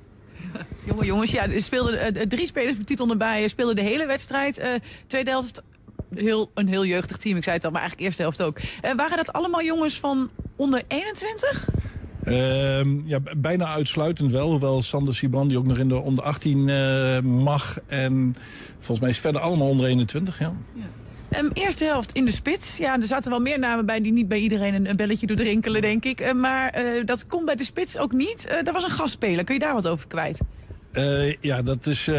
[0.87, 4.79] Jonge jongens, ja, er speelden uh, drie spelers met Titon erbij, speelden de hele wedstrijd.
[5.07, 5.61] tweede helft,
[6.15, 8.59] heel, een heel jeugdig team, ik zei het al, maar eigenlijk eerste helft ook.
[8.95, 11.69] waren dat allemaal jongens van onder 21?
[12.23, 14.49] Uh, ja, bijna uitsluitend wel.
[14.49, 17.79] Hoewel Sander die ook nog in de onder 18 uh, mag.
[17.87, 18.35] En
[18.73, 20.53] volgens mij is verder allemaal onder 21, ja.
[20.73, 20.83] ja.
[21.37, 22.77] Um, eerste helft in de spits.
[22.77, 25.81] Ja, er zaten wel meer namen bij die niet bij iedereen een, belletje doet rinkelen,
[25.81, 26.21] denk ik.
[26.21, 28.47] Uh, maar uh, dat komt bij de spits ook niet.
[28.49, 29.43] Uh, dat was een gastspeler.
[29.43, 30.39] Kun je daar wat over kwijt?
[31.39, 32.09] ja, dat is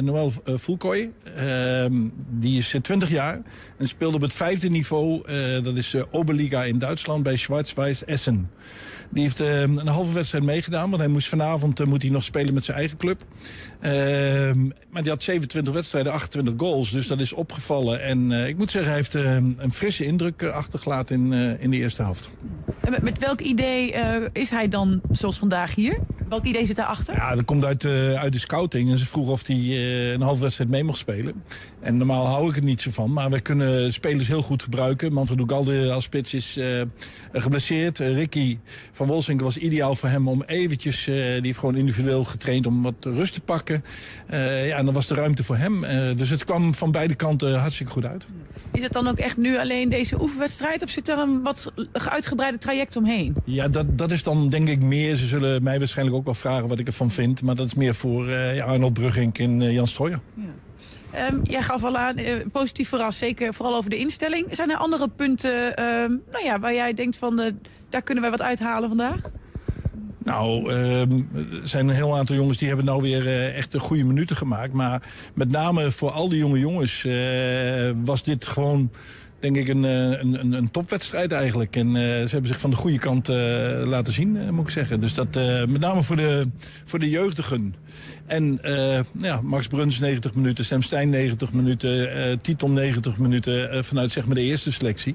[0.00, 1.12] Noël Fulkoy.
[1.36, 1.92] Ehm,
[2.28, 3.42] die is 20 jaar
[3.76, 5.22] en speelde op het vijfde niveau.
[5.62, 8.50] dat is Oberliga in Duitsland bij Schwarz-Weiß Essen.
[9.12, 10.90] Die heeft uh, een halve wedstrijd meegedaan.
[10.90, 13.24] Want hij moest vanavond uh, moet hij nog spelen met zijn eigen club.
[13.80, 13.90] Uh,
[14.90, 16.90] maar die had 27 wedstrijden, 28 goals.
[16.90, 18.02] Dus dat is opgevallen.
[18.02, 21.76] En eh, ik moet zeggen, hij heeft ehm, een frisse indruk achtergelaten in, in de
[21.76, 22.30] eerste helft.
[22.80, 23.94] En met, met welk idee
[24.32, 25.98] is hij dan zoals vandaag hier?
[26.28, 27.14] Welk idee zit daarachter?
[27.14, 27.84] Ja, dat komt uit,
[28.16, 28.90] uit de scouting.
[28.90, 29.56] En ze vroeg of hij
[30.14, 31.42] een halve wedstrijd mee mocht spelen.
[31.80, 33.12] En normaal hou ik het niet zo van.
[33.12, 35.12] Maar we kunnen spelers heel goed gebruiken.
[35.12, 36.58] Manfred Ugalde als spits is
[37.32, 37.98] geblesseerd.
[37.98, 38.58] Ricky
[38.92, 41.06] van Wolsink was ideaal voor hem om eventjes...
[41.06, 43.84] Uh, die heeft gewoon individueel getraind om wat rust te pakken.
[44.30, 45.84] Uh, ja, en dan was de ruimte voor hem.
[45.84, 48.26] Uh, dus het kwam van beide kanten hartstikke goed uit.
[48.72, 50.82] Is het dan ook echt nu alleen deze oefenwedstrijd...
[50.82, 53.34] of zit er een wat uitgebreide traject omheen?
[53.44, 55.16] Ja, dat, dat is dan denk ik meer...
[55.16, 57.42] ze zullen mij waarschijnlijk ook wel vragen wat ik ervan vind...
[57.42, 60.20] maar dat is meer voor ja, Arnold Brugging en Jan Strooijer.
[60.34, 61.28] Ja.
[61.30, 64.46] Um, jij gaf al aan, uh, positief verrast, zeker vooral over de instelling.
[64.50, 65.74] Zijn er andere punten uh,
[66.32, 67.40] nou ja, waar jij denkt van...
[67.40, 67.46] Uh,
[67.92, 69.20] daar kunnen wij wat uithalen vandaag?
[70.24, 71.08] Nou, uh, er
[71.62, 74.72] zijn een heel aantal jongens die hebben nou weer uh, echt goede minuten gemaakt.
[74.72, 75.02] Maar
[75.34, 77.14] met name voor al die jonge jongens uh,
[78.04, 78.90] was dit gewoon
[79.42, 81.76] denk ik een, een, een, een topwedstrijd eigenlijk.
[81.76, 83.36] En uh, ze hebben zich van de goede kant uh,
[83.84, 85.00] laten zien, moet ik zeggen.
[85.00, 85.34] Dus dat
[85.68, 86.46] met name voor de,
[86.84, 87.74] voor de jeugdigen.
[88.26, 88.60] En
[89.18, 94.34] ja, Max Bruns 90 minuten, Sam Stein 90 minuten, Titon 90 minuten vanuit zeg maar
[94.34, 95.14] de eerste selectie.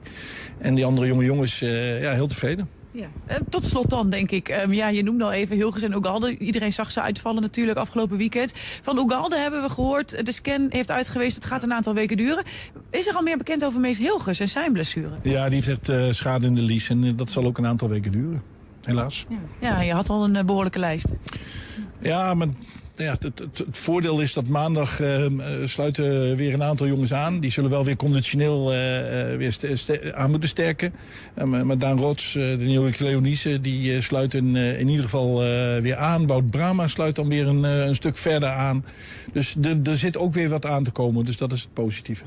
[0.57, 2.76] En die andere jonge jongens, ja, heel tevreden.
[2.97, 3.07] Ja.
[3.29, 4.61] Uh, tot slot dan, denk ik.
[4.63, 6.37] Um, ja, je noemde al even Hilgers en Ugalde.
[6.37, 8.53] Iedereen zag ze uitvallen natuurlijk afgelopen weekend.
[8.81, 11.35] Van Ugalde hebben we gehoord, de scan heeft uitgewezen.
[11.35, 12.43] Het gaat een aantal weken duren.
[12.89, 15.09] Is er al meer bekend over Mees Hilgers en zijn blessure?
[15.23, 18.11] Ja, die heeft uh, schade in de lies en dat zal ook een aantal weken
[18.11, 18.43] duren.
[18.83, 19.25] Helaas.
[19.29, 21.05] Ja, ja je had al een uh, behoorlijke lijst.
[21.99, 22.47] Ja, maar
[22.97, 25.25] ja, het, voordeel is dat maandag uh,
[25.65, 27.39] sluiten weer een aantal jongens aan.
[27.39, 28.79] Die zullen wel weer conditioneel uh,
[29.37, 30.93] weer aan moeten sterken.
[31.45, 35.39] maar Daan Rots, de nieuwe Cleonice, die sluiten in ieder geval
[35.81, 36.27] weer aan.
[36.27, 38.85] Wout Brama sluit dan weer een, een stuk verder aan.
[39.33, 41.25] Dus er zit ook weer wat aan te komen.
[41.25, 42.23] Dus dat is het positieve.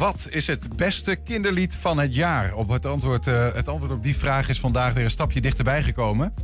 [0.00, 2.54] Wat is het beste kinderlied van het jaar?
[2.54, 5.82] Op het, antwoord, uh, het antwoord op die vraag is vandaag weer een stapje dichterbij
[5.82, 6.34] gekomen.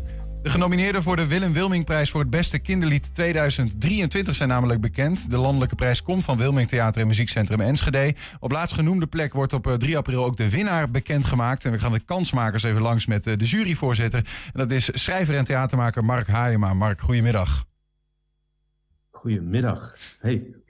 [0.43, 5.31] De genomineerden voor de Willem Wilmingprijs voor het beste kinderlied 2023 zijn namelijk bekend.
[5.31, 8.15] De landelijke prijs komt van Wilming Theater en Muziekcentrum Enschede.
[8.41, 11.65] Op laatstgenoemde plek wordt op 3 eh, april ook de winnaar bekendgemaakt.
[11.65, 14.19] En we gaan de kansmakers even langs met eh, de juryvoorzitter.
[14.53, 16.75] En dat is schrijver en theatermaker Mark Haajema.
[16.75, 17.65] Mark, goedemiddag.
[19.11, 19.97] Goedemiddag.
[20.19, 20.65] Hey.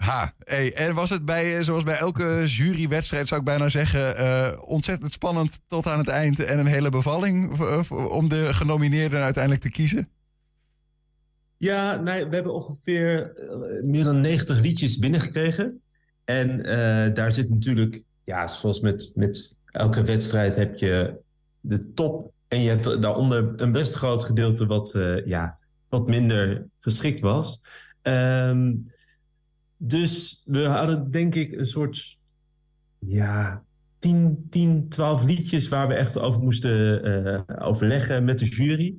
[0.00, 0.34] Ha,
[0.74, 5.12] en was het bij, eh, zoals bij elke jurywedstrijd zou ik bijna zeggen, uh, ontzettend
[5.12, 7.60] spannend tot aan het eind en een hele bevalling
[7.90, 10.08] om de genomineerden uiteindelijk te kiezen?
[11.56, 13.32] Ja, nee, we hebben ongeveer
[13.82, 15.80] meer dan 90 liedjes binnengekregen.
[16.24, 16.62] En
[17.14, 21.20] daar zit natuurlijk, ja, zoals met, met elke wedstrijd heb je
[21.60, 25.58] de top en je hebt daaronder een best groot gedeelte wat, ja,
[25.88, 27.60] wat minder geschikt was.
[28.02, 28.90] Um,
[29.82, 32.18] dus we hadden denk ik een soort
[32.98, 33.62] ja,
[33.98, 38.94] 10, 10 12 liedjes waar we echt over moesten uh, overleggen met de jury.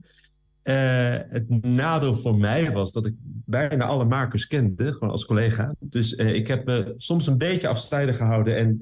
[0.64, 3.14] Uh, het nadeel voor mij was dat ik
[3.46, 5.76] bijna alle makers kende, gewoon als collega.
[5.80, 8.78] Dus uh, ik heb me soms een beetje afstijdig gehouden en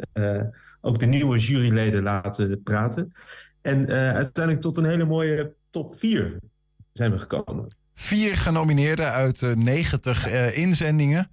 [0.82, 3.14] ook de nieuwe juryleden laten praten.
[3.62, 6.40] En uiteindelijk tot een hele mooie top 4
[6.94, 7.68] zijn we gekomen.
[7.94, 11.30] Vier genomineerden uit uh, 90 uh, inzendingen.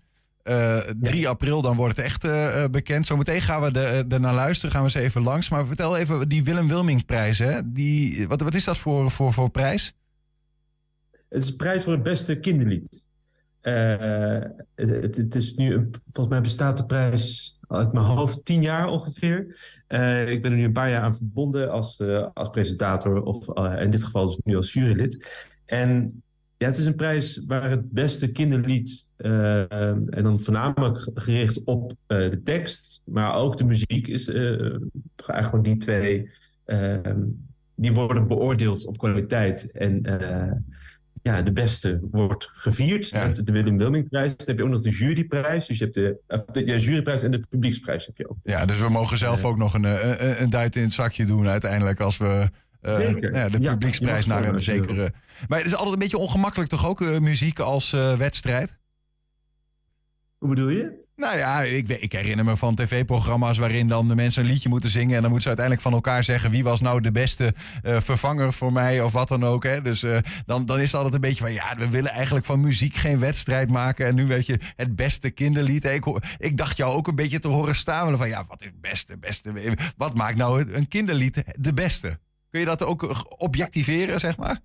[0.49, 1.29] Uh, 3 ja.
[1.29, 3.07] april, dan wordt het echt uh, bekend.
[3.07, 3.79] Zometeen gaan we
[4.09, 5.49] er naar luisteren, gaan we eens even langs.
[5.49, 7.73] Maar vertel even, die Willem Wilming-prijs, hè?
[7.73, 9.95] Die, wat, wat is dat voor, voor, voor prijs?
[11.29, 13.05] Het is een prijs voor het beste kinderlied.
[13.61, 19.39] Het, het, is nu, volgens mij bestaat de prijs uit mijn hoofd tien jaar ongeveer.
[20.29, 22.03] Ik ben er nu een paar jaar aan verbonden als,
[22.35, 25.29] als presentator, of in dit geval dus nu als jurylid.
[25.65, 26.23] En
[26.57, 32.41] ja, het is een prijs waar het beste kinderlied, en dan voornamelijk gericht op de
[32.45, 36.31] tekst, maar ook de muziek, is eigenlijk gewoon die twee,
[37.75, 39.71] die worden beoordeeld op kwaliteit.
[39.71, 40.01] En
[41.23, 43.09] ja, de beste wordt gevierd.
[43.09, 43.27] Ja.
[43.27, 44.37] Met de Willem Wilmingprijs.
[44.37, 45.67] Dan heb je ook nog de juryprijs.
[45.67, 46.21] Dus je hebt de,
[46.53, 48.37] de ja, juryprijs en de publieksprijs heb je ook.
[48.43, 51.49] Ja, dus we mogen zelf ook nog een, een, een duit in het zakje doen
[51.49, 52.51] uiteindelijk als we
[53.33, 55.13] ja, de publieksprijs naar een zekere...
[55.49, 58.77] Maar het is altijd een beetje ongemakkelijk toch ook uh, muziek als uh, wedstrijd?
[60.39, 61.05] Hoe bedoel je?
[61.17, 64.91] Nou ja, ik, ik, herinner me van tv-programma's waarin dan de mensen een liedje moeten
[64.91, 65.17] zingen.
[65.17, 68.53] En dan moeten ze uiteindelijk van elkaar zeggen wie was nou de beste uh, vervanger
[68.53, 69.65] voor mij of wat dan ook.
[69.65, 69.83] Hè?
[69.83, 72.61] Dus uh, dan, dan is het altijd een beetje van ja, we willen eigenlijk van
[72.61, 74.07] muziek geen wedstrijd maken.
[74.07, 75.85] En nu weet je het beste kinderlied.
[75.85, 76.05] Ik,
[76.39, 79.19] ik dacht jou ook een beetje te horen stamelen van ja, wat is het beste,
[79.19, 79.53] beste.
[79.97, 82.19] Wat maakt nou een kinderlied de beste?
[82.57, 84.61] Kun je dat ook objectiveren, zeg maar?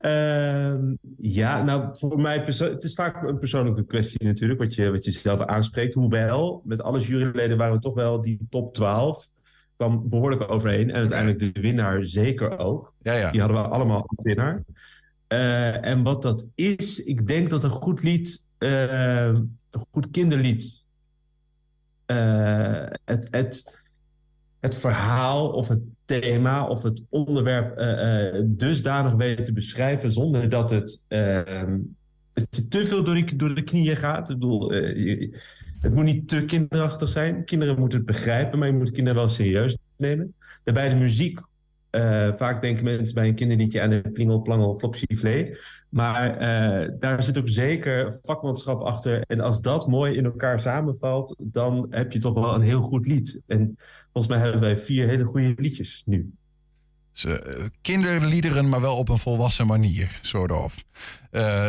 [0.00, 0.74] Uh,
[1.16, 5.10] ja, nou voor mij het is vaak een persoonlijke kwestie natuurlijk, wat je, wat je
[5.10, 5.94] zelf aanspreekt.
[5.94, 9.30] Hoewel, met alle juryleden waren we toch wel die top 12
[9.76, 10.90] kwam behoorlijk overeen.
[10.90, 12.94] En uiteindelijk de winnaar zeker ook.
[13.02, 13.30] Ja, ja.
[13.30, 14.62] Die hadden we allemaal als winnaar.
[15.28, 20.82] Uh, en wat dat is, ik denk dat een goed lied, uh, een goed kinderlied,
[22.06, 23.82] uh, het, het,
[24.64, 30.70] het verhaal of het thema of het onderwerp uh, dusdanig weten te beschrijven zonder dat
[30.70, 34.30] het, dat je te veel door, door de knieën gaat.
[34.30, 35.38] Ik bedoel, je,
[35.80, 37.44] het moet niet te kinderachtig zijn.
[37.44, 40.34] Kinderen moeten het begrijpen, maar je moet kinderen wel serieus nemen.
[40.64, 41.40] Daarbij de muziek.
[42.36, 45.04] Vaak denken mensen bij een kinderliedje aan de plingel, plangel, flopsy.
[45.88, 46.38] Maar
[46.98, 49.22] daar zit ook zeker vakmanschap achter.
[49.26, 53.06] En als dat mooi in elkaar samenvalt, dan heb je toch wel een heel goed
[53.06, 53.42] lied.
[53.46, 53.76] En
[54.14, 56.32] Volgens mij hebben wij vier hele goede liedjes nu.
[57.22, 57.34] Uh,
[57.82, 60.74] kinderliederen, maar wel op een volwassen manier, soort of.
[61.32, 61.68] Uh,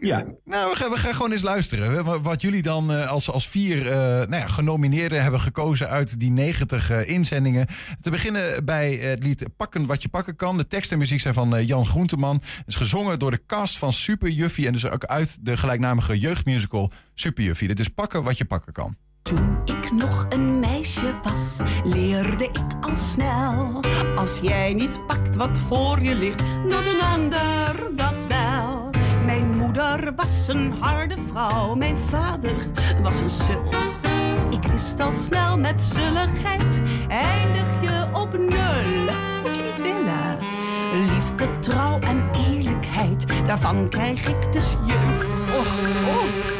[0.00, 0.24] ja.
[0.44, 2.22] Nou, we gaan, we gaan gewoon eens luisteren.
[2.22, 7.66] Wat jullie dan als, als vier nou ja, genomineerden hebben gekozen uit die 90 inzendingen.
[8.00, 10.56] Te beginnen bij het lied Pakken wat je pakken kan.
[10.56, 12.42] De tekst en muziek zijn van Jan Groenteman.
[12.56, 14.66] Het is gezongen door de cast van Super Juffie.
[14.66, 17.68] En dus ook uit de gelijknamige jeugdmusical Super Juffie.
[17.68, 18.96] Dit is Pakken wat je pakken kan.
[19.22, 23.80] Toen ik nog een meisje was, leerde ik al snel.
[24.16, 28.90] Als jij niet pakt wat voor je ligt, doet een ander dat wel.
[29.24, 32.66] Mijn moeder was een harde vrouw, mijn vader
[33.02, 33.62] was een sul.
[34.50, 39.14] Ik wist al snel met zulligheid, eindig je op nul.
[39.42, 40.38] Moet je niet willen.
[40.92, 45.26] Liefde, trouw en eerlijkheid, daarvan krijg ik dus jeuk.
[45.54, 45.66] Oh,
[46.08, 46.59] oh.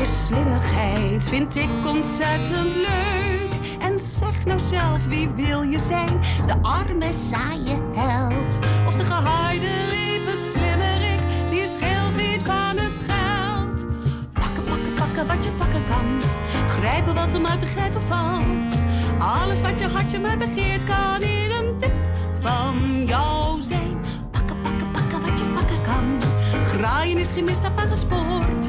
[0.00, 3.52] Uitgekookte slimmigheid vind ik ontzettend leuk.
[3.80, 6.20] En zeg nou zelf, wie wil je zijn?
[6.46, 8.58] De arme, saaie held.
[8.86, 13.86] Of de gehaaide, lieve slimmerik die schil ziet van het geld.
[14.32, 16.20] Pakken, pakken, pakken wat je pakken kan.
[16.68, 18.74] Grijpen wat er maar te grijpen valt.
[19.18, 21.94] Alles wat je hartje maar begeert kan in een tip
[22.40, 24.00] van jou zijn.
[24.30, 26.20] Pakken, pakken, pakken wat je pakken kan.
[26.64, 28.68] Graaien is geen misstapbare sport.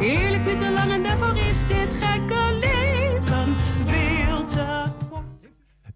[0.00, 5.24] Eerlijk duurt te lang en daarvoor is dit gekke leven veel te kort.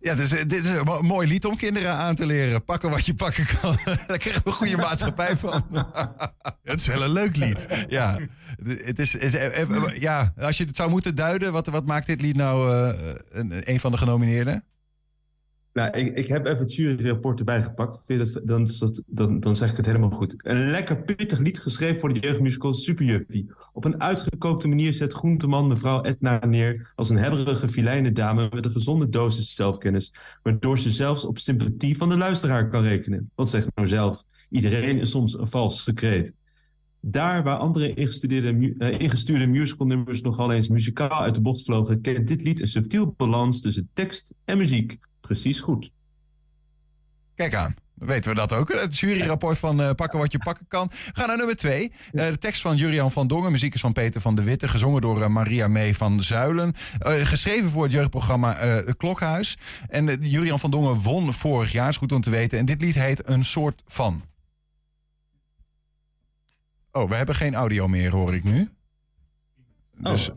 [0.01, 2.65] Ja, dus, dit is een mooi lied om kinderen aan te leren.
[2.65, 3.79] Pakken wat je pakken kan.
[4.07, 5.65] Daar krijgen we een goede maatschappij van.
[6.63, 7.67] Het is wel een leuk lied.
[7.89, 8.19] Ja,
[8.65, 9.33] het is, is
[9.99, 13.71] ja als je het zou moeten duiden, wat, wat maakt dit lied nou uh, een,
[13.71, 14.65] een van de genomineerden?
[15.75, 18.03] Nou, ik, ik heb even het juryrapport erbij gepakt.
[18.07, 18.69] Vind je dat, dan,
[19.07, 20.35] dan, dan zeg ik het helemaal goed.
[20.37, 23.51] Een lekker pittig lied geschreven voor de jeugdmusical Superjuffie.
[23.73, 26.93] Op een uitgekookte manier zet Groenteman mevrouw Edna neer...
[26.95, 30.13] als een hebberige filijne dame met een gezonde dosis zelfkennis...
[30.43, 33.31] waardoor ze zelfs op sympathie van de luisteraar kan rekenen.
[33.35, 36.35] Want zeg nou zelf, iedereen is soms een vals secreet.
[37.01, 42.01] Daar waar andere ingestudeerde, uh, ingestuurde musicalnummers nogal eens muzikaal uit de bocht vlogen...
[42.01, 45.93] kent dit lied een subtiel balans tussen tekst en muziek precies goed.
[47.35, 47.75] Kijk aan.
[47.95, 48.73] Weten we dat ook.
[48.73, 50.89] Het juryrapport van eh, Pakken wat je pakken kan.
[50.89, 51.93] We gaan naar nummer twee.
[52.13, 53.53] Eh, de tekst van Jurian van Dongen.
[53.53, 54.69] Muziek is van Peter van de Witte.
[54.69, 56.75] Gezongen door eh, Maria Mee van Zuilen.
[57.03, 59.59] Geschreven voor het jeugdprogramma Klokhuis.
[59.89, 61.89] En Jurian van Dongen won vorig jaar.
[61.89, 62.59] Is goed om te weten.
[62.59, 64.23] En dit lied heet Een soort van.
[66.93, 68.69] Oh, we hebben geen audio meer, hoor ik nu.
[69.99, 70.31] Dus,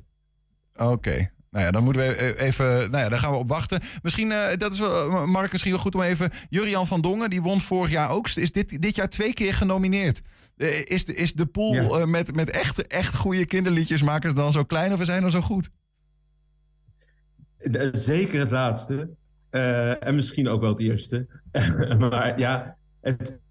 [0.75, 1.31] Oké.
[1.51, 2.65] Nou ja, dan moeten we e- even.
[2.65, 3.81] Nou ja, daar gaan we op wachten.
[4.01, 6.31] Misschien, eh, dat is wel, Mark, misschien wel goed om even.
[6.49, 8.29] Jurian van Dongen, die won vorig jaar ook.
[8.29, 10.21] Is dit, dit jaar twee keer genomineerd.
[10.57, 11.81] Eh, is, de, is de pool Ja.
[11.83, 15.69] eh, met, met echt, echt goede kinderliedjesmakers dan zo klein of zijn dan zo goed?
[17.57, 19.09] Eh, Zeker het laatste.
[19.49, 21.27] Eh, en misschien ook wel het eerste.
[21.99, 23.41] maar ja, het,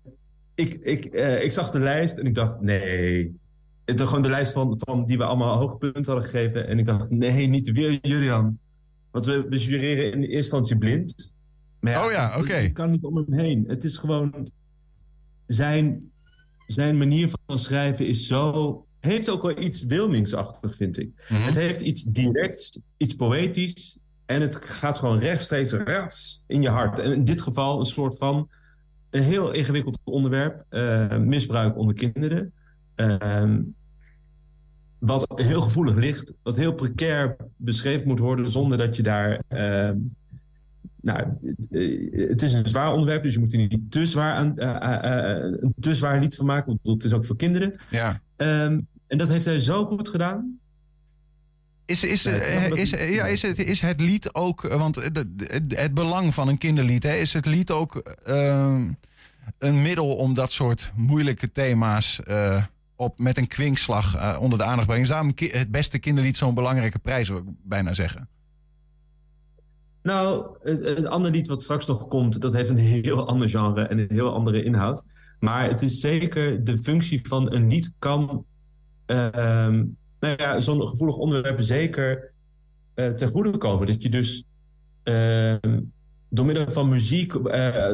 [0.55, 3.37] ik, ik, eh, ik zag de lijst en ik dacht, nee.
[3.87, 6.66] Het, gewoon de lijst van, van die we allemaal hoge punten hadden gegeven.
[6.66, 8.59] En ik dacht, nee, niet weer Julian.
[9.11, 11.32] Want we, we jureren in eerste instantie blind.
[11.80, 12.55] Maar Oh ja, ik- oké.
[12.57, 13.64] Ik kan niet om hem heen.
[13.68, 14.49] Het is gewoon...
[15.47, 16.11] Zijn,
[16.66, 18.80] zijn manier van schrijven is zo...
[19.01, 21.26] Heeft ook wel iets Wilmingsachtig, vind ik.
[21.28, 21.43] Mhm.
[21.43, 23.99] Het heeft iets directs, iets poëtisch.
[24.26, 26.99] En het gaat gewoon rechtstreeks rechts in je hart.
[26.99, 28.49] En in dit geval een soort van
[29.11, 30.64] een heel ingewikkeld onderwerp.
[30.68, 32.53] eh, misbruik onder kinderen.
[32.97, 33.61] Ehm,
[34.99, 36.32] wat heel gevoelig ligt.
[36.42, 39.42] Wat heel precair beschreven moet worden zonder dat je daar...
[39.49, 39.99] ehm,
[41.01, 41.20] nou,
[41.70, 45.36] eh, het is een zwaar onderwerp, dus je moet er niet te zwaar aan, eh,
[45.36, 46.78] eh, een te zwaar lied van maken.
[46.82, 47.80] Want het is ook voor kinderen.
[47.90, 48.20] Ja.
[48.36, 50.59] Ehm, en dat heeft hij zo goed gedaan.
[51.84, 52.30] Is, is, ja,
[52.74, 55.24] is, ja, is, het, is het lied ook, want het,
[55.74, 58.16] het, belang van een kinderlied, hè, is het lied ook
[59.59, 62.20] een middel om dat soort moeilijke thema's
[62.97, 65.34] op, met een kwinkslag eh, onder de aandacht brengen?
[65.34, 68.28] Ki- het beste kinderlied zo'n belangrijke prijs, zou ik bijna zeggen?
[70.03, 73.99] Nou, het andere lied wat straks nog komt, dat heeft een heel ander genre en
[73.99, 75.03] een heel andere inhoud.
[75.40, 78.44] Maar het is zeker de functie van een lied kan
[79.07, 79.84] ehm,
[80.20, 82.32] nou ja, zo'n gevoelig onderwerp zeker
[82.94, 83.86] eh ten goede komen.
[83.86, 84.44] Dat je dus
[85.03, 85.80] ehm,
[86.37, 87.87] door middel van muziek, eh,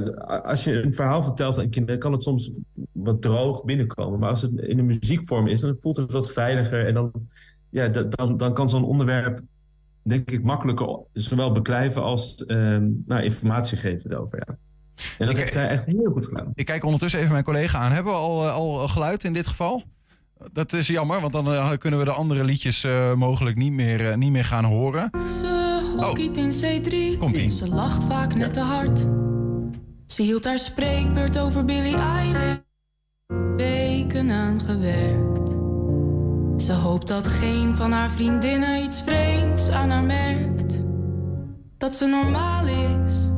[0.45, 2.51] als je een verhaal vertelt aan kinderen, kan het soms
[2.93, 4.19] wat droog binnenkomen.
[4.19, 6.87] Maar als het in een muziekvorm is, dan voelt het wat veiliger.
[6.87, 7.13] En dan,
[7.71, 9.41] ja, dan, dan kan zo'n onderwerp
[10.03, 14.43] denk ik, makkelijker zowel beklijven als ehm, nou, informatie geven erover.
[14.47, 14.57] Ja.
[15.19, 16.51] En dat Ik- heeft hij echt heel goed gedaan.
[16.55, 17.93] Ik kijk ondertussen even mijn collega aan.
[17.93, 19.83] Hebben we al, eh, al geluid in dit geval?
[20.53, 24.11] Dat is jammer, want dan eh, kunnen we de andere liedjes eh, mogelijk niet meer,
[24.11, 25.11] eh, niet meer gaan horen.
[25.93, 27.19] Ze hockeyt in C3.
[27.19, 27.51] Komt-ie.
[27.51, 29.07] Ze lacht vaak net te hard.
[30.07, 32.57] Ze hield haar spreekbeurt over Billie Eilish.
[33.57, 35.51] Weken aan gewerkt.
[36.63, 40.85] Ze hoopt dat geen van haar vriendinnen iets vreemds aan haar merkt.
[41.79, 43.31] Dat ze normaal is.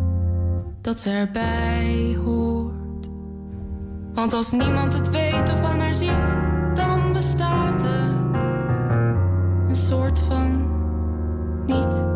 [0.80, 3.08] Dat ze erbij hoort.
[4.12, 6.36] Want als niemand het weet of van haar ziet,
[6.74, 8.42] dan bestaat het.
[9.68, 10.72] Een soort van
[11.66, 12.13] niet.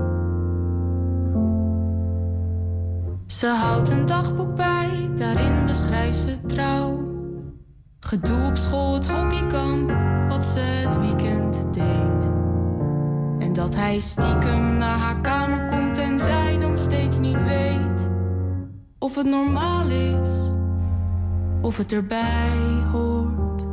[3.38, 7.08] Ze houdt een dagboek bij, daarin beschrijft ze trouw.
[8.00, 9.92] Gedoe op school, het hockeykamp,
[10.28, 12.30] wat ze het weekend deed.
[13.38, 18.10] En dat hij stiekem naar haar kamer komt en zij dan steeds niet weet.
[18.98, 20.28] Of het normaal is,
[21.62, 23.66] of het erbij hoort.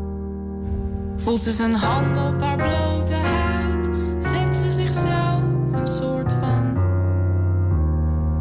[1.16, 6.78] Voelt ze zijn handen op haar blote huid, zet ze zichzelf een soort van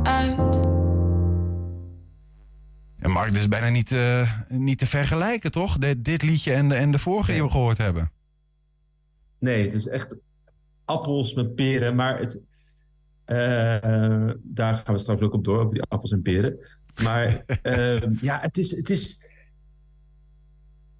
[0.03, 0.74] uit.
[3.05, 5.79] En Mark, dit is bijna niet, eh, niet te vergelijken, toch?
[5.79, 8.11] Dit, dit liedje en de, en de vorige die we gehoord hebben.
[9.39, 10.17] Nee, het is echt
[10.85, 11.95] appels met peren.
[11.97, 12.43] Maar het,
[13.25, 16.59] eh, daar gaan we straks ook op door, over die appels en peren.
[17.03, 19.33] Maar eh, ja, het is, het is...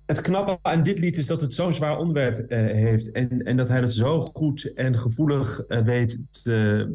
[0.07, 3.11] Het knappe aan dit lied is dat het zo'n zwaar onderwerp eh, heeft.
[3.11, 6.89] En, en dat hij het zo goed en gevoelig weet te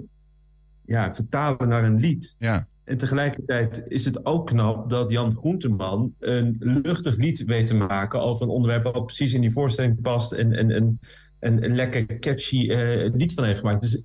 [0.86, 2.36] ja, vertalen naar een lied.
[2.40, 2.68] Ja.
[2.90, 8.22] En tegelijkertijd is het ook knap dat Jan Groenteman een luchtig lied weet te maken
[8.22, 11.00] over een onderwerp wat precies in die voorstelling past en, en, en,
[11.40, 13.82] en een lekker catchy eh, lied van heeft gemaakt.
[13.82, 14.04] Dus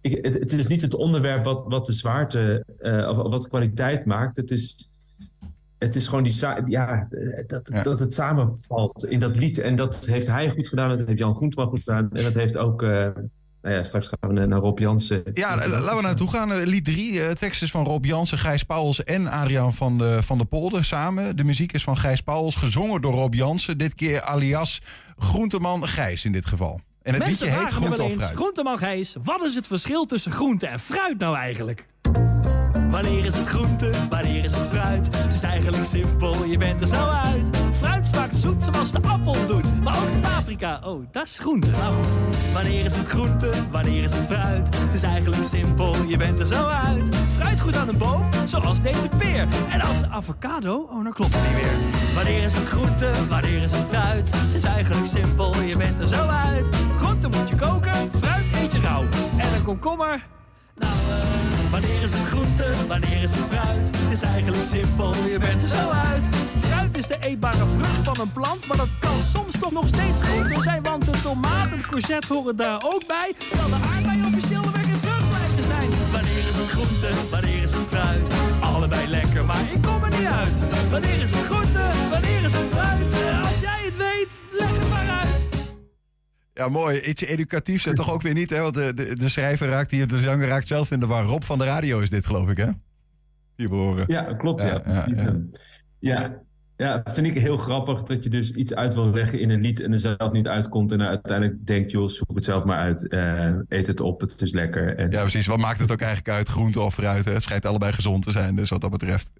[0.00, 3.48] ik, het, het is niet het onderwerp wat, wat de zwaarte eh, of wat de
[3.48, 4.36] kwaliteit maakt.
[4.36, 4.90] Het is,
[5.78, 6.34] het is gewoon die,
[6.66, 9.58] ja, eh, dat, dat het samenvalt in dat lied.
[9.58, 12.10] En dat heeft hij goed gedaan, dat heeft Jan Groenteman goed gedaan.
[12.12, 12.82] En dat heeft ook,
[13.64, 15.22] nou ja, straks gaan we naar- Rob Jansen.
[15.34, 16.52] Ja, la- laten we naartoe gaan.
[16.52, 20.38] Eh, Lied 3, tekst is van Rob Jansen, Gijs Pauwels en Adriaan van de, van
[20.38, 21.36] de Polder samen.
[21.36, 23.78] De muziek is van Gijs Pauwels, gezongen door Rob Jansen.
[23.78, 24.82] Dit keer alias
[25.18, 26.80] Groenteman Gijs in dit geval.
[27.02, 28.36] En het Mensen liedje heet vragen me Groente of Fruit.
[28.36, 31.86] groenteman Gijs, wat is het verschil tussen groente en fruit nou eigenlijk?
[32.90, 35.16] Wanneer is het groente, wanneer is het fruit?
[35.16, 37.63] Het is eigenlijk simpel, je bent er zo uit.
[37.84, 39.82] Fruit smaakt zoet zoals de appel doet.
[39.82, 41.70] Maar ook de paprika, oh, dat is groente.
[41.70, 42.14] Nou goed,
[42.52, 44.76] wanneer is het groente, wanneer is het fruit?
[44.78, 47.16] Het is eigenlijk simpel, je bent er zo uit.
[47.36, 49.46] Fruit goed aan een boom, zoals deze peer.
[49.70, 52.14] En als de avocado, oh, dan klopt het niet meer.
[52.14, 54.30] Wanneer is het groente, wanneer is het fruit?
[54.34, 56.68] Het is eigenlijk simpel, je bent er zo uit.
[56.96, 59.02] Groente moet je koken, fruit eet je rauw.
[59.36, 60.26] En een komkommer,
[60.74, 63.86] nou, eh, wanneer is het groente, wanneer is het fruit?
[64.02, 66.24] Het is eigenlijk simpel, je bent er zo uit.
[66.60, 70.20] Fruit is de eetbare vrucht van een plant, maar dat kan soms toch nog steeds
[70.22, 70.82] groente zijn.
[70.82, 73.32] Want de tomaat en courgette horen daar ook bij.
[73.38, 75.88] Terwijl de aardbei officieel weg in vrucht blijkt te zijn.
[76.12, 78.32] Wanneer is het groente, wanneer is het fruit?
[78.60, 80.56] Allebei lekker, maar ik kom er niet uit.
[80.90, 81.84] Wanneer is het groente,
[86.54, 87.00] Ja, mooi.
[87.00, 88.60] Iets educatiefs en toch ook weer niet, hè?
[88.60, 91.24] Want de, de, de schrijver raakt hier, de zanger raakt zelf in de war.
[91.24, 92.68] Rob van de radio is dit, geloof ik, hè?
[93.56, 94.04] Hier we horen.
[94.06, 94.62] Ja, klopt.
[94.62, 95.40] Ja, Ja, ja,
[95.98, 96.40] ja.
[96.76, 97.02] ja.
[97.04, 99.92] vind ik heel grappig dat je dus iets uit wil leggen in een lied en
[99.92, 100.92] er zelf niet uitkomt.
[100.92, 103.08] En dan uiteindelijk denkt, joh, zoek het zelf maar uit.
[103.08, 104.96] Eh, eet het op, het is lekker.
[104.96, 105.46] En, Ja, precies.
[105.46, 106.48] Wat maakt het ook eigenlijk uit?
[106.48, 107.24] Groente of fruit?
[107.24, 107.32] Hè?
[107.32, 109.30] Het schijnt allebei gezond te zijn, dus wat dat betreft.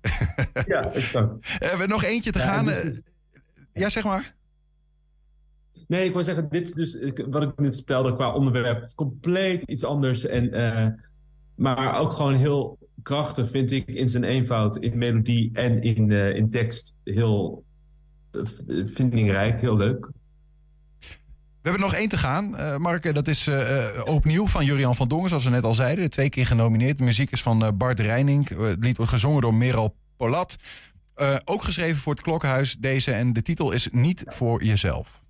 [0.67, 1.33] ja, exact.
[1.59, 2.65] Hebben we nog eentje te gaan?
[2.65, 3.03] dus- Eh, dus-
[3.73, 4.35] Ja, zeg maar.
[5.87, 8.93] Nee, ik wil zeggen, dit is dus wat ik net vertelde qua onderwerp.
[8.95, 10.27] Compleet iets anders.
[10.27, 10.87] En, eh,
[11.57, 16.35] maar ook gewoon heel krachtig, vind ik, in zijn eenvoud, in melodie en in, eh,
[16.35, 16.97] in tekst.
[17.05, 17.65] Heel
[18.31, 18.43] eh,
[18.85, 20.11] vindingrijk, heel leuk.
[21.63, 23.15] We hebben nog één te gaan, eh Mark.
[23.15, 23.51] Dat is
[24.05, 26.11] opnieuw van Jurian van Dongen, zoals we net al zeiden.
[26.11, 26.99] Twee keer genomineerd.
[26.99, 28.49] De muziek is van Bart Reining.
[28.49, 30.57] Het lied wordt gezongen door Meral Polat.
[31.45, 33.13] Ook geschreven voor het Klokhuis, deze.
[33.13, 35.24] En de titel is Niet voor jezelf.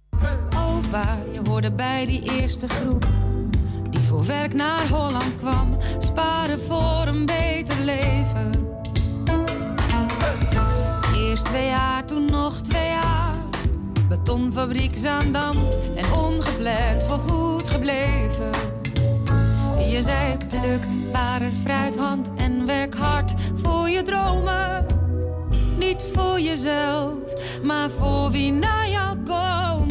[0.56, 3.06] Opa, je hoorde bij die eerste groep
[3.90, 8.52] die voor werk naar Holland kwam, sparen voor een beter leven.
[11.14, 13.34] Eerst twee jaar, toen nog twee jaar.
[14.08, 15.56] Betonfabriek Zaandam
[15.96, 18.50] en ongepland voorgoed gebleven.
[19.90, 24.86] Je zei pluk vader fruithand en werk hard voor je dromen.
[25.78, 27.18] Niet voor jezelf,
[27.62, 29.83] maar voor wie na jou komen.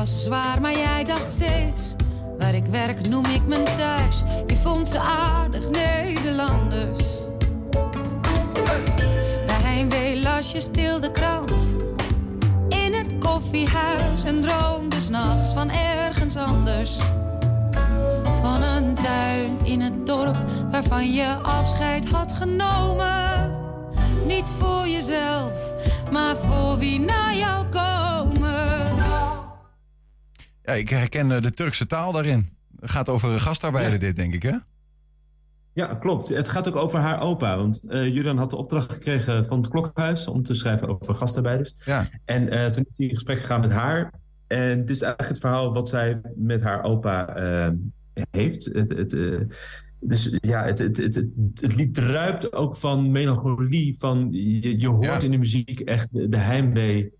[0.00, 1.94] Was zwaar, maar jij dacht steeds.
[2.38, 4.22] Waar ik werk noem ik mijn thuis.
[4.46, 7.04] Je vond ze aardig Nederlanders.
[9.46, 11.76] Bij heimwee las je stil de krant.
[12.68, 16.96] In het koffiehuis en droomde s'nachts van ergens anders.
[18.42, 20.36] Van een tuin in het dorp
[20.70, 23.58] waarvan je afscheid had genomen.
[24.26, 25.72] Niet voor jezelf,
[26.12, 28.99] maar voor wie na jou komen.
[30.70, 32.48] Ja, ik herken eh, de Turkse taal daarin.
[32.80, 34.56] Het gaat over gastarbeiden, dit, denk ik, hè?
[35.72, 36.28] Ja, klopt.
[36.28, 37.56] Het gaat ook over haar opa.
[37.56, 41.74] Want eh Julian had de opdracht gekregen van het Klokhuis om te schrijven over gastarbeiders.
[41.84, 42.04] Ja.
[42.24, 44.12] En eh, toen is hij in gesprek gegaan met haar.
[44.46, 47.34] En dit is eigenlijk het verhaal wat zij met haar opa
[48.30, 48.64] heeft.
[48.64, 49.16] Het, het,
[50.00, 53.96] dus ja, het, het, het, het, het lied druipt ook van melancholie.
[53.98, 55.20] Van, je, je hoort Ja.
[55.20, 57.12] in de muziek echt de, de heimwee.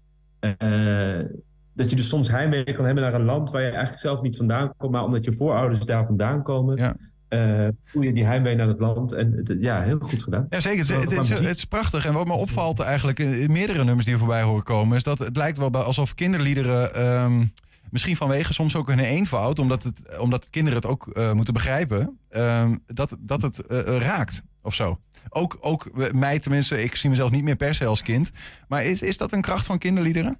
[1.80, 4.36] Dat je dus soms heimwee kan hebben naar een land waar je eigenlijk zelf niet
[4.36, 4.92] vandaan komt.
[4.92, 6.96] Maar omdat je voorouders daar vandaan komen, Ja.
[7.28, 9.12] eh, voel je die heimwee naar het land.
[9.12, 10.46] En ja, heel goed gedaan.
[10.50, 11.00] Ja, zeker.
[11.00, 11.46] Het, is, muziek.
[11.46, 12.06] het is prachtig.
[12.06, 14.96] En wat me opvalt eigenlijk in, meerdere nummers die er voorbij horen komen...
[14.96, 16.94] is dat het lijkt wel alsof kinderliederen...
[16.94, 17.44] ehm,
[17.90, 19.58] misschien vanwege soms ook hun eenvoud...
[19.58, 22.18] omdat, het, omdat kinderen het ook eh, moeten begrijpen...
[22.28, 24.98] ehm, dat, dat het eh, raakt of zo.
[25.28, 28.30] Ook, ook mij tenminste, ik zie mezelf niet meer per se als kind.
[28.68, 30.38] Maar is, is dat een kracht van kinderliederen?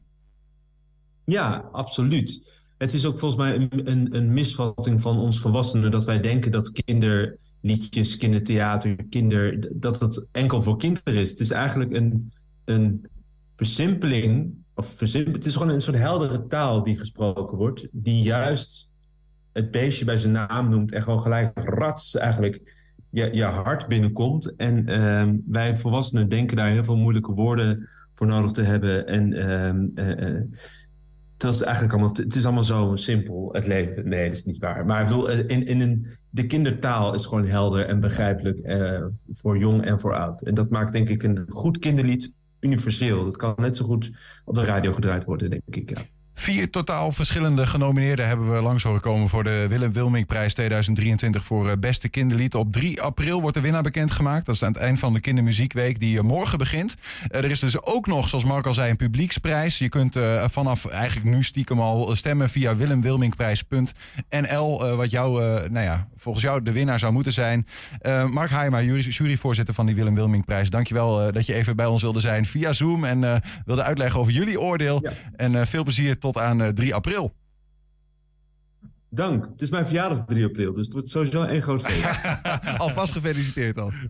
[1.25, 2.59] Ja, absoluut.
[2.79, 6.51] Het is ook volgens mij een, een, een misvatting van ons volwassenen dat wij denken
[6.51, 11.31] dat kinderliedjes, kindertheater, kinder, dat het enkel voor kinderen is.
[11.31, 12.33] Het is eigenlijk een,
[12.65, 13.09] een
[13.57, 18.89] versimpeling, of versimpel, het is gewoon een soort heldere taal die gesproken wordt, die juist
[19.53, 22.79] het beestje bij zijn naam noemt en gewoon gelijk rats eigenlijk
[23.11, 24.57] je, je hart binnenkomt.
[24.57, 29.07] En ehm, wij volwassenen denken daar heel veel moeilijke woorden voor nodig te hebben.
[29.07, 30.43] En ehm, eh, eh,
[31.41, 34.09] dat is eigenlijk allemaal, het is allemaal zo simpel, het leven.
[34.09, 34.85] Nee, dat is niet waar.
[34.85, 39.59] Maar ik bedoel, eh, in, in de kindertaal is gewoon helder en begrijpelijk eh, voor
[39.59, 40.43] jong en voor oud.
[40.43, 43.25] En dat maakt denk ik een goed kinderlied universeel.
[43.25, 44.11] Dat kan net zo goed
[44.45, 45.91] op de radio gedraaid worden, denk ik.
[45.91, 46.20] Ja.
[46.41, 51.69] Vier totaal verschillende genomineerden hebben we langs horen komen voor de Willem Wilming-prijs 2023 voor
[51.69, 52.55] eh, beste kinderlied.
[52.55, 54.47] Op 3 april wordt de winnaar bekendgemaakt.
[54.47, 56.97] Dat is aan het eind van de Kindermuziekweek die eh, morgen begint.
[57.29, 59.79] Eh, er is dus ook nog, zoals Mark al zei, een publieksprijs.
[59.79, 64.97] Je kunt vanaf eigenlijk nu stiekem al stemmen via willemwilmingprijs.nl.
[64.97, 67.67] wat jou, nou ja, volgens jou de winnaar zou moeten zijn.
[68.31, 70.71] Mark Heijma, jury- juryvoorzitter van die Willem Wilmingprijs.
[70.71, 74.61] Dankjewel dat je even bij ons wilde zijn via Zoom en wilde uitleggen over jullie
[74.61, 75.07] oordeel.
[75.37, 77.35] En veel plezier tot aan eh, 3 april.
[79.09, 79.45] Dank.
[79.45, 82.07] Het is mijn verjaardag op 3 april, dus het wordt sowieso één groot feest.
[82.79, 83.93] Alvast gefeliciteerd al.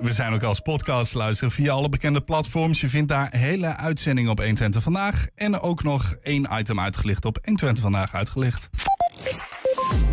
[0.00, 2.80] We zijn ook als podcast te luisteren via alle bekende platforms.
[2.80, 5.26] Je vindt daar hele uitzendingen op 120 Vandaag.
[5.34, 8.68] En ook nog één item uitgelicht op 120 Vandaag uitgelicht.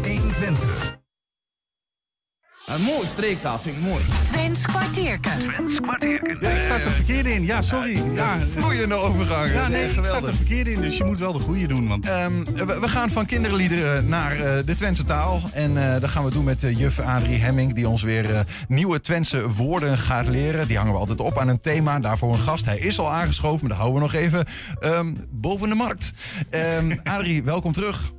[0.02, 1.02] 120.
[2.66, 4.04] Een mooie streektaal vind ik mooi.
[4.26, 5.32] Twents kwartierken.
[6.40, 7.44] Ja, ik sta er verkeerd in.
[7.44, 8.02] Ja, sorry.
[8.14, 9.54] Ja, vloeiende overgang.
[9.54, 10.82] Ja, nee, ik sta er verkeerd in.
[10.82, 11.88] Dus je moet wel de goede doen.
[11.88, 12.08] Want...
[12.08, 15.42] Ehm, we, we gaan van kinderliederen naar eh, de Twentse taal.
[15.54, 17.74] En eh, dat gaan we doen met eh, juf Adrie Hemming...
[17.74, 20.68] die ons weer eh, nieuwe Twentse woorden gaat leren.
[20.68, 22.00] Die hangen we altijd op aan een thema.
[22.00, 22.66] Daarvoor een gast.
[22.66, 24.46] Hij is al aangeschoven, maar dat houden we nog even
[24.80, 26.12] ehm, boven de markt.
[26.50, 28.12] Ehm, Adrie, welkom terug.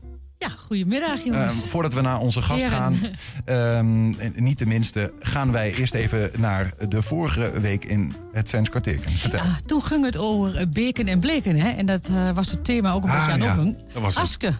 [0.44, 1.60] Ja, goedemiddag jongens.
[1.60, 2.98] Ehm, voordat we naar onze gast gaan,
[3.44, 4.08] ehm,
[4.42, 8.70] niet de minste, gaan wij eerst even naar de vorige week in het Twents.
[9.04, 9.44] Vertel.
[9.44, 11.56] Ja, toen ging het over eh, beken en bleken.
[11.56, 11.68] Hè?
[11.70, 14.16] En dat eh, was het thema ook een Ah, beetje aan ja, dat.
[14.16, 14.52] Aske.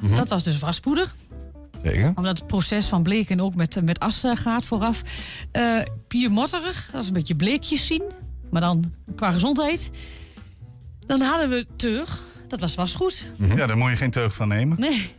[0.00, 0.14] Mhm.
[0.14, 1.14] Dat was dus waspoeder.
[1.82, 2.12] Zeker.
[2.14, 5.02] Omdat het proces van bleken ook met, met as eh, gaat vooraf.
[5.52, 5.62] Eh
[6.08, 8.02] Piermotterig, dat is een beetje bleekjes zien.
[8.50, 9.90] Maar dan qua gezondheid.
[11.06, 12.28] Dan hadden we teug.
[12.50, 13.30] Dat was wasgoed.
[13.56, 14.80] Ja, daar moet je geen teug van nemen.
[14.80, 15.12] Nee.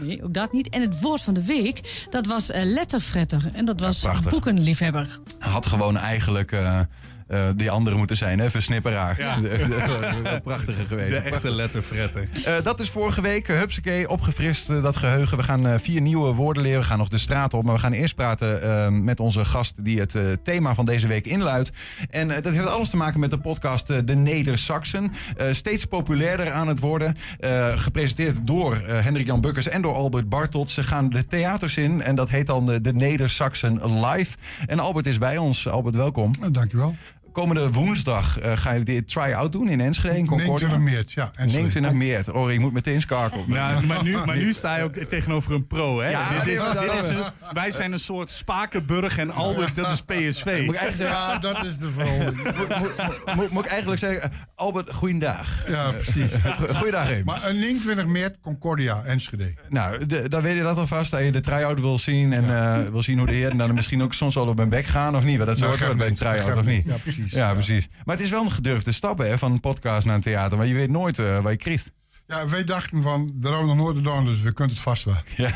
[0.00, 0.68] Nee, ook dat niet.
[0.68, 3.42] En het woord van de week, dat was eh, letterfretter.
[3.52, 4.30] En dat was prachtig.
[4.30, 5.18] boekenliefhebber.
[5.38, 6.80] Had gewoon eigenlijk eh,
[7.26, 8.50] eh, die andere moeten zijn, hè?
[8.50, 9.18] Versnipperaar.
[9.18, 9.40] Ja.
[10.44, 11.10] Prachtige geweest.
[11.10, 12.28] De echte letterfretter.
[12.44, 13.48] Eh, dat is vorige week.
[13.48, 15.36] Uh, Hupsakee, opgefrist eh, dat geheugen.
[15.36, 16.80] We gaan eh, vier nieuwe woorden leren.
[16.80, 17.64] We gaan nog de straat op.
[17.64, 21.06] Maar we gaan eerst praten eh, met onze gast die het eh, thema van deze
[21.06, 21.72] week inluidt.
[22.10, 25.12] En eh, dat heeft alles te maken met de podcast eh, De Neder-Saxen.
[25.36, 27.16] Eh, steeds populairder aan het worden.
[27.40, 30.70] Eh, gepresenteerd door eh, Hendrik-Jan Bukkers en door Albert Bartelt.
[30.70, 34.36] Ze gaan de theaters in en dat heet dan eh, De Neder-Saxen Live.
[34.66, 35.68] En Albert is bij ons.
[35.68, 36.30] Albert, welkom.
[36.52, 36.94] Dankjewel.
[37.34, 40.66] Komende woensdag eh, ga je dit try-out doen in Enschede, in Concordia.
[40.68, 41.24] 29 maart, ja.
[41.42, 41.62] Enschede.
[41.62, 42.28] 29 maart.
[42.30, 43.44] Oh, ik moet meteen schakelen.
[43.48, 46.10] Ja, maar nu, maar nu sta je ook tegenover een pro, hè?
[46.10, 47.22] Ja, dit is, dit is een-
[47.52, 50.44] wij zijn een soort Spakenburg en Albert, dat is PSV.
[50.64, 52.42] Moet ik eigenlijk zeggen, Ja, dat is de verhouding.
[52.58, 55.68] moet, moet- moet- moet ik eigenlijk zeggen, eh, Albert, goeiedag.
[55.68, 56.34] Ja, precies.
[56.78, 57.24] Goeiedag, even.
[57.24, 59.54] Maar een 29 maart, Concordia, Enschede.
[59.68, 61.10] Nou, de- dan weet je dat alvast.
[61.10, 64.02] Dat je de try-out wil zien en eh, wil zien hoe de heren dan misschien
[64.02, 65.36] ook soms wel op hun bek gaan of niet.
[65.36, 66.66] Want dat Nou, geeft ook bij een try-out, of niet?
[66.66, 66.84] niet.
[66.86, 67.23] Ja, precies.
[67.32, 67.88] Ja, precies.
[68.04, 70.58] Maar het is wel een gedurfde stap hè, van een podcast naar een theater.
[70.58, 71.90] Maar je weet nooit eh, waar je krijgt.
[72.26, 75.04] Ja, wij dachten van, daar hebben we nog nooit gedaan, dus we kunnen het vast
[75.04, 75.16] wel.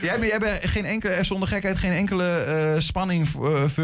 [0.00, 3.74] Jij hebt, jij hebt geen enkele, eh, zonder gekheid geen enkele eh, spanning voor, het-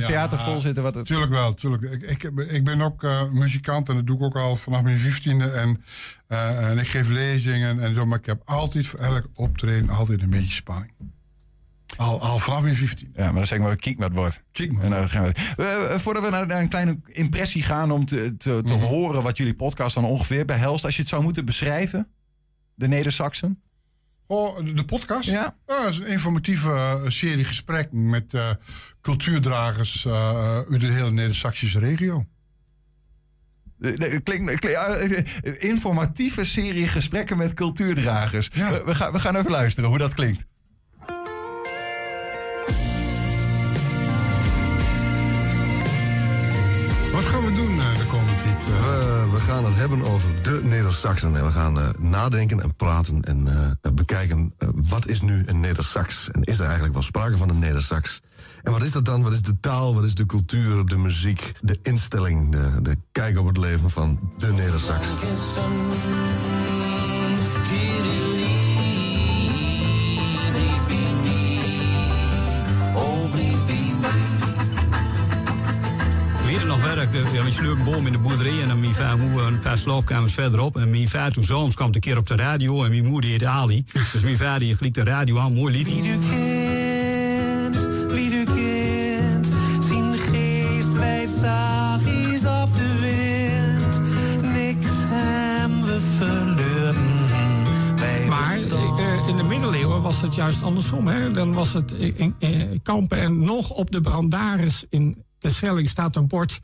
[0.00, 0.06] ja.
[0.06, 0.76] theater vol zit.
[0.76, 1.06] en Wat het...
[1.06, 2.02] Tuurlijk wel, tuurlijk.
[2.02, 5.54] Ik, ik, ben ook muzikant en dat doe ik ook al vanaf mijn 15e.
[5.54, 5.82] En,
[6.26, 10.30] en ik geef lezingen en zo, maar ik heb altijd voor elk optreden altijd een
[10.30, 10.92] beetje spanning.
[11.96, 13.10] Al, al vanaf mijn 15.
[13.14, 14.42] Ja, maar dan zeg ik maar, kiek met wordt.
[14.52, 18.34] Kiek gaan we, Eh, eh, voordat we naar, naar een kleine impressie gaan om te,
[18.36, 18.84] te, te Mhm.
[18.84, 20.84] horen wat jullie podcast dan ongeveer behelst.
[20.84, 22.08] Als je het zou moeten beschrijven,
[22.74, 23.60] de Neder-Saxen.
[24.26, 25.28] Oh, de- podcast?
[25.28, 25.56] Ja.
[25.66, 28.34] dat is een informatieve serie gesprekken met
[29.00, 32.26] cultuurdragers uit de hele Neder-Saxische regio.
[33.80, 35.12] Klinkt, klink- eh,
[35.58, 38.48] informatieve serie gesprekken met cultuurdragers.
[38.48, 40.44] We, we gaan, we gaan even luisteren hoe dat klinkt.
[48.66, 51.36] We, we gaan het hebben over de Neder-Saxen.
[51.36, 53.48] En we gaan eh, nadenken en praten en
[53.82, 56.30] eh, bekijken eh, wat is nu een Neder-Sax?
[56.30, 58.22] En is er eigenlijk wel sprake van een Neder-Sax?
[58.62, 59.22] En wat is dat dan?
[59.22, 59.94] Wat is de taal?
[59.94, 64.20] Wat is de cultuur, de muziek, de instelling, de, de kijk op het leven van
[64.38, 65.06] de Neder-Sax?
[77.12, 79.40] Werkt, eh, ja, we sleuren een boom in de boerderij en dan mijn vader moe
[79.40, 80.76] een paar slaapkamers verderop.
[80.76, 83.46] En mijn vader toen soms kwam een keer op de radio en mijn moeder heette
[83.46, 83.84] Ali.
[84.12, 85.88] Dus mijn vader die de radio aan, mooi lied.
[88.08, 89.46] Wie du kent,
[89.88, 91.30] zijn geest wijd
[92.62, 94.02] op de wind.
[94.52, 97.24] Niks hem we verloren.
[97.96, 101.08] Wij Maar eh, in de middeleeuwen was het juist andersom.
[101.08, 101.32] Hè?
[101.32, 105.88] Dan was het in, in, eh, kampen en nog op de brandaris in de Schelling
[105.88, 106.60] staat een bord.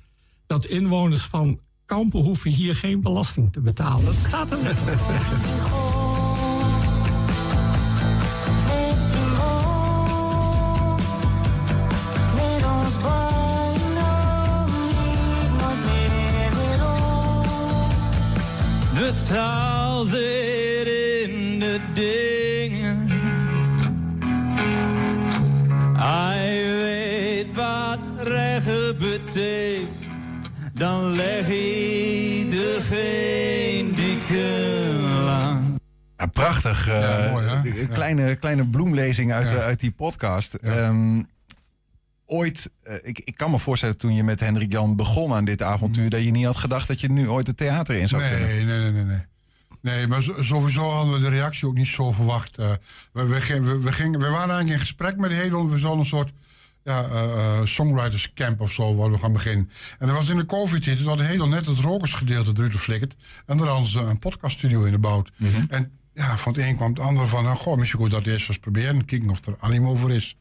[0.53, 4.05] Dat inwoners van Kampen hoeven hier geen belasting te betalen.
[4.05, 4.77] Dat staat er net.
[18.95, 23.09] De taal zit in de dingen.
[25.97, 29.72] Hij weet wat rechten betekent.
[30.83, 35.81] Dan leg hij er geen dikke lang.
[36.17, 36.89] Ja, prachtig.
[36.89, 37.81] eh, Ja, mooi, hè?
[37.81, 39.57] een Kleine, kleine bloemlezing uit, Ja.
[39.57, 40.55] eh, uit die podcast.
[40.55, 41.23] Ehm,
[42.27, 45.63] ooit, eh, ik, ik kan me voorstellen toen je met Hendrik Jan begon aan dit
[45.63, 46.11] avontuur...
[46.11, 48.41] dat je niet had gedacht dat je nu ooit het theater in zou kunnen.
[48.49, 49.05] Nee, nee, nee, nee.
[49.05, 49.23] nee.
[49.81, 52.59] Nee, maar sowieso hadden we de reactie ook niet zo verwacht.
[52.59, 52.71] Eh,
[53.13, 55.71] we, we, gingen- we, we, gingen, we waren eigenlijk in gesprek met Hedon.
[55.71, 56.33] We zouden een soort
[56.85, 59.71] ja, eh, songwriters camp of zo waar we gaan beginnen.
[59.99, 60.99] En dat was in de covid-tijd.
[60.99, 63.15] Toen had Hedon net het rokersgedeelte eruit geflikkerd.
[63.47, 65.31] En daar hadden ze een podcaststudio in gebouwd.
[65.69, 67.45] En ja, van het een kwam het ander van...
[67.45, 69.05] Nou, goh, misschien goed dat eerst eens proberen.
[69.05, 70.37] Kijken of er animo voor is.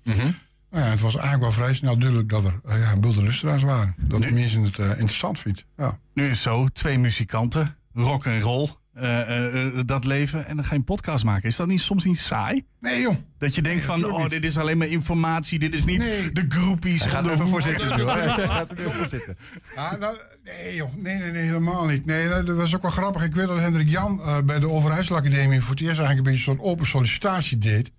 [0.71, 3.21] Nou ja, het was eigenlijk wel vrij snel duidelijk dat er eh, ja, een bulde
[3.21, 3.95] luisteraars waren.
[3.97, 5.65] Dat de mensen het interessant vindt.
[5.77, 5.99] Ja.
[6.13, 10.45] Nu is zo, twee muzikanten, rock en roll, eh, eh, eh, dat leven.
[10.45, 11.49] En dan ga je een podcast maken.
[11.49, 12.65] Is dat niet soms niet saai?
[12.79, 13.15] Nee, joh.
[13.37, 15.59] Dat je denkt van, oh, dit is alleen maar informatie.
[15.59, 16.31] Dit is niet Nee.
[16.31, 17.01] de groupies.
[17.01, 18.13] Hij gaat er even voor zitten, joh.
[18.13, 19.37] Hij gaat er even voor zitten.
[19.75, 20.95] Ja, nou, nee, joh.
[20.95, 22.05] Nee, nee, nee, helemaal niet.
[22.05, 23.23] Nee, dat was ook wel grappig.
[23.23, 26.51] Ik weet dat Hendrik Jan eh, bij de Overijsselacademie voor het eerst eigenlijk een beetje
[26.51, 27.91] zo'n open sollicitatie deed.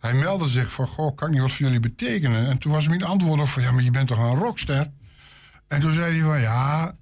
[0.00, 2.46] Hij meldde zich van, goh, kan ik niet wat voor jullie betekenen?
[2.46, 4.90] En toen was mijn antwoord op van, ja, maar je bent toch een rockster?
[5.68, 6.96] En toen zei hij van, ja...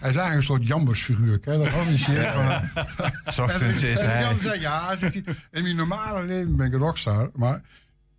[0.00, 1.38] Hij is eigenlijk een soort jambersfiguur.
[1.44, 1.58] Hè?
[1.58, 2.26] Dat shit.
[2.26, 4.34] van, Ochtends is en hij.
[4.42, 7.30] Zei, ja, zegt hij, in mijn normale leven ben ik een rockstar.
[7.34, 7.62] Maar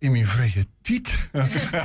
[0.02, 1.30] in mijn vrije tiet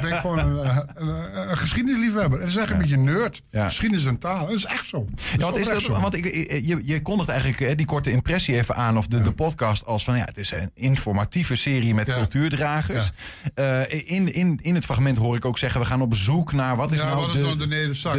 [0.02, 2.40] ben ik gewoon een, eh, een, een, geschiedenisliefhebber.
[2.40, 3.42] En dat is echt een beetje nerd.
[3.52, 3.66] Ja.
[3.66, 4.46] Geschiedenis en taal.
[4.46, 5.08] Dat is echt zo.
[5.10, 6.00] Dat Ja, wat is dat, zo.
[6.00, 6.26] want ik,
[6.66, 10.04] je, je kondigt eigenlijk eh, die korte impressie even aan, of de, de podcast, als
[10.04, 13.12] van ja, het is een informatieve serie met cultuurdragers.
[13.54, 16.76] Eh, in, in, in het fragment hoor ik ook zeggen, we gaan op zoek naar
[16.76, 17.68] wat is nou wat is de, nou de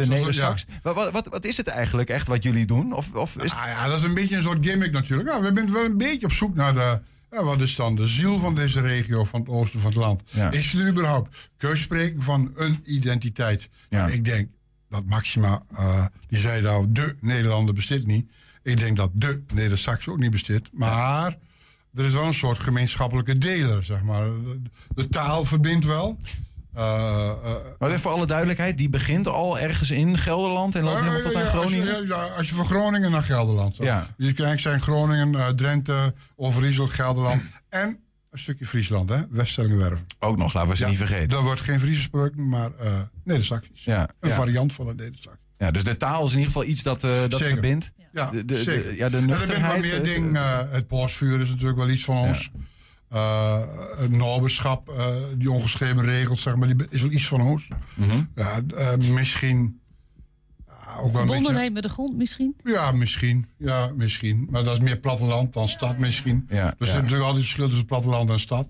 [0.07, 0.65] nedersax?
[0.65, 0.73] de.
[0.81, 2.93] Wat, wat, wat, wat is het eigenlijk echt wat jullie doen?
[2.93, 5.29] Of, of is, Nou ja, dat is een beetje een soort gimmick natuurlijk.
[5.29, 6.99] Ja, we zijn wel een beetje op zoek naar de...
[7.31, 10.21] Ja, wat is dan de ziel van deze regio, van het oosten van het land?
[10.25, 10.51] Ja.
[10.51, 13.69] Is er überhaupt keus spreken van een identiteit?
[13.89, 14.49] En ik denk
[14.89, 18.31] dat Maxima, eh, die zei nou, de Nederlander bestaat niet.
[18.63, 20.69] Ik denk dat de Neder-Sax ook niet bestaat.
[20.71, 21.37] Maar
[21.93, 24.25] er is wel een soort gemeenschappelijke deler, zeg maar.
[24.25, 24.61] De,
[24.95, 26.17] de taal verbindt wel.
[26.73, 30.99] Eh, eh, maar even voor alle duidelijkheid, die begint al ergens in Gelderland en loopt
[30.99, 32.07] helemaal tot aan ja, als je- Groningen.
[32.07, 33.77] ja, als je van Groningen naar Gelderland.
[33.77, 34.07] Ja.
[34.17, 37.41] Dus kijkt zijn Groningen, eh, Drenthe, Overijssel, Gelderland.
[37.69, 37.99] en
[38.31, 39.17] een stukje Friesland, hè?
[39.29, 40.05] Weststellingwerven.
[40.19, 41.29] Ook nog, laten we ze niet vergeten.
[41.29, 43.83] Daar wordt geen Fries gesproken, maar eh Neder-Saxisch.
[43.83, 44.35] Ja, Een ja.
[44.35, 45.43] variant van het Neder-Saxisch.
[45.57, 47.47] Ja, dus de taal is in ieder geval iets dat, eh, dat Zeker.
[47.47, 47.91] verbindt.
[48.13, 48.95] Ja, de, de, de- zeker.
[48.95, 49.81] ja, de er nuchterheid.
[49.81, 52.51] meer eh, eh, het polsvuur is natuurlijk wel iets van ons.
[53.09, 53.61] Eh,
[53.97, 57.67] het noberschap, eh, die ongeschreven regels, zeg maar, die is wel iets van ons.
[57.93, 58.23] Mhm.
[58.35, 59.79] Ja, eh, misschien
[60.77, 61.23] ook wel een beetje...
[61.25, 62.55] Verbondenheid met de grond misschien?
[62.63, 63.47] Ja, misschien.
[63.57, 64.47] Ja, misschien.
[64.49, 66.45] Maar dat is meer platteland dan stad misschien.
[66.49, 66.85] Ja, er ja.
[66.85, 68.67] zit natuurlijk altijd verschil tussen platteland en stad.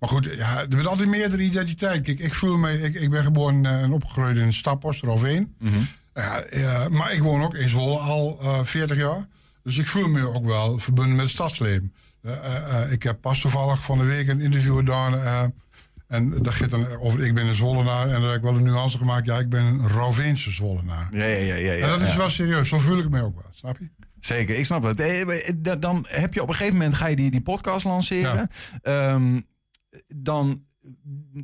[0.00, 2.02] Maar goed, ja, er bent altijd meerdere identiteit.
[2.02, 5.54] Kijk, ik voel me, ik, ik ben geboren eh, en opgegroeid in Staphorst, Roveen.
[5.58, 5.78] Mhm.
[6.14, 9.26] Ja, ja, maar ik woon ook in Zwolle al eh 40 jaar.
[9.62, 11.92] Dus ik voel me ook wel verbonden met het stadsleven.
[12.22, 15.52] Eh, eh, eh, ik heb pas toevallig van de week een interview gedaan.
[16.06, 18.08] en dat gaat dan over ik ben een Zwollenaar.
[18.08, 19.26] En daar heb ik wel een nuance gemaakt.
[19.26, 21.08] Ja, ik ben een Roveense Zwollenaar.
[21.10, 22.16] Ja, ja, ja, ja, ja, en dat is ja.
[22.16, 22.68] wel serieus.
[22.68, 23.50] Zo voel ik me ook wel.
[23.52, 23.88] Snap je?
[24.20, 24.96] Zeker, ik snap het.
[25.56, 28.50] Da- Dan heb je op een gegeven moment ga je die, die podcast lanceren.
[28.82, 29.40] Ehm,
[30.06, 30.64] dan,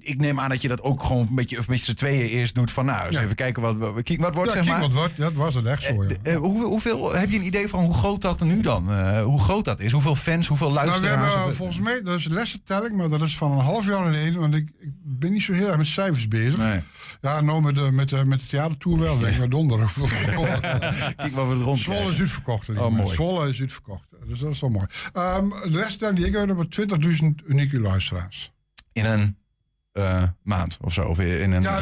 [0.00, 2.54] ik neem aan dat je dat ook gewoon een beetje, of beetje z'n tweeën eerst
[2.54, 3.22] doet van nou, eens Ja.
[3.22, 4.80] even kijken wat, wat, wat wordt ja, zeg maar.
[4.80, 5.16] wat wordt.
[5.16, 6.34] Ja, dat was het echt zo, ja.
[6.34, 9.64] Hoe, hoeveel, heb je een idee van hoe groot dat nu dan, eh, hoe groot
[9.64, 9.92] dat is?
[9.92, 11.32] Hoeveel fans, hoeveel Nou, we luisteraars?
[11.32, 14.40] hebben Of- volgens mij, dat is lessentelling, maar dat is van een half jaar geleden.
[14.40, 16.82] Want ik, ik ben niet zo heel erg met cijfers bezig.
[17.20, 19.18] Ja, nou met de, met de, met de theatertour wel.
[19.18, 19.78] Denk ik, maar donder.
[21.16, 22.68] Kijk wat we er rond Zwolle is uitverkocht.
[22.68, 23.14] Oh, mooi.
[23.14, 24.08] Zwolle is uitverkocht.
[24.26, 24.86] Dus dat is wel mooi.
[25.12, 28.54] Ehm, de lessentelling die ik heb, hebben 20.000 unieke luisteraars.
[28.96, 29.36] In een
[29.92, 31.04] eh, maand of zo?
[31.04, 31.80] Of in een, Ja,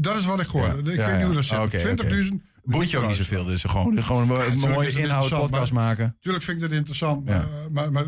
[0.00, 0.82] dat is wat ik hoorde.
[0.84, 1.58] Ja, Ik ja, weet niet hoe dat zit.
[1.58, 2.38] Oké, 20.000 oké.
[2.64, 6.16] Boeit je ook niet zoveel, dus gewoon, gewoon een mooie inhoud, podcast maar- maken.
[6.20, 7.28] Tuurlijk vind ik dat interessant.
[7.28, 7.44] Ja.
[7.70, 8.04] Maar, maar, maar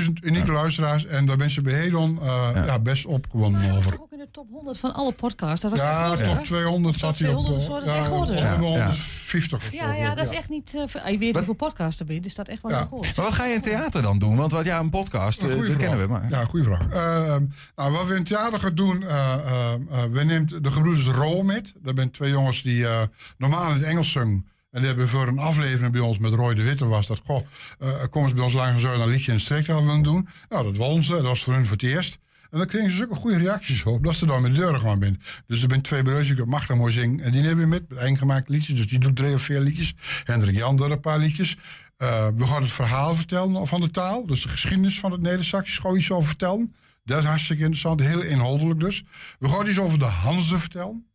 [0.00, 1.06] 20.000 unieke luisteraars.
[1.06, 2.78] En daar ben ze bij Hedon eh, ja.
[2.78, 4.00] best opgewonden over.
[4.00, 5.60] Ook in de top 100 van alle podcasts.
[5.60, 6.42] Dat was echt Ja, top hè?
[6.44, 7.44] 200 staat hij op.
[7.44, 8.48] 200 of zo, dat is ja, echt hè?
[8.48, 8.58] ja.
[8.58, 9.76] 150 of zo.
[9.76, 10.74] Ja, ja, dat is echt niet...
[10.74, 13.02] eh, je weet hoeveel podcasts er zijn, dus dat echt wel groot.
[13.16, 14.36] Maar wat ga je in theater dan doen?
[14.36, 15.76] Want wat, ja, een podcast, eh, dat vraag.
[15.76, 16.06] kennen we.
[16.06, 16.26] Maar.
[16.30, 16.88] Ja, goede vraag.
[16.88, 17.36] Eh,
[17.76, 21.06] nou, wat we in het theater gaan doen, eh, eh, eh, we neemt de gebroeders
[21.06, 21.72] Roo met.
[21.82, 23.00] Dat zijn twee jongens die eh,
[23.38, 26.62] normaal in het Engels En die hebben voor een aflevering bij ons met Roy de
[26.62, 27.46] Witte was dat, goh,
[27.78, 30.28] eh kom eens bij ons langs zo een liedje in de streektaal willen doen.
[30.48, 32.18] Nou, dat won ze, dat was voor hun voor het eerst.
[32.50, 34.98] En dan kregen ze zulke goede reacties op, dat ze dan met de deur gewoon
[34.98, 35.18] bent.
[35.46, 37.20] Dus er zijn twee broers die machtig mooi zingen.
[37.20, 38.74] En die nemen we met, met eingemaakte liedjes.
[38.74, 39.94] Dus die doet drie of vier liedjes.
[40.24, 41.56] Hendrik Jan doet een paar liedjes.
[41.96, 44.26] Eh, we gaan het verhaal vertellen van de taal.
[44.26, 46.74] Dus de geschiedenis van het Neder-Saxisch gewoon iets over vertellen.
[47.04, 49.04] Dat is hartstikke interessant, heel inhoudelijk dus.
[49.38, 51.06] We gaan iets over de Hanze vertellen.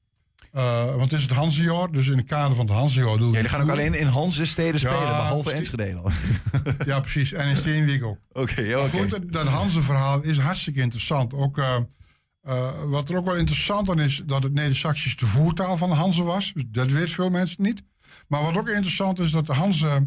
[0.51, 3.35] Eh, want het is het Hanzejaar, dus in het kader van het Hanzejaar doen we...
[3.35, 6.11] Jullie gaan ook alleen in Hanse steden Ja, spelen, behalve Enschede al.
[6.85, 7.33] Ja, precies.
[7.33, 8.17] En in Steenwijk ook.
[8.31, 8.87] Oké.
[8.89, 11.33] Goed, dat- dat Hanze-verhaal is hartstikke interessant.
[11.33, 11.75] Ook, eh,
[12.41, 15.95] eh, wat er ook wel interessant aan is, dat het Neder-Saxisch de voertaal van de
[15.95, 16.51] Hanze was.
[16.53, 17.81] Dus dat weten veel mensen niet.
[18.27, 20.05] Maar wat ook interessant is, dat de Hanze...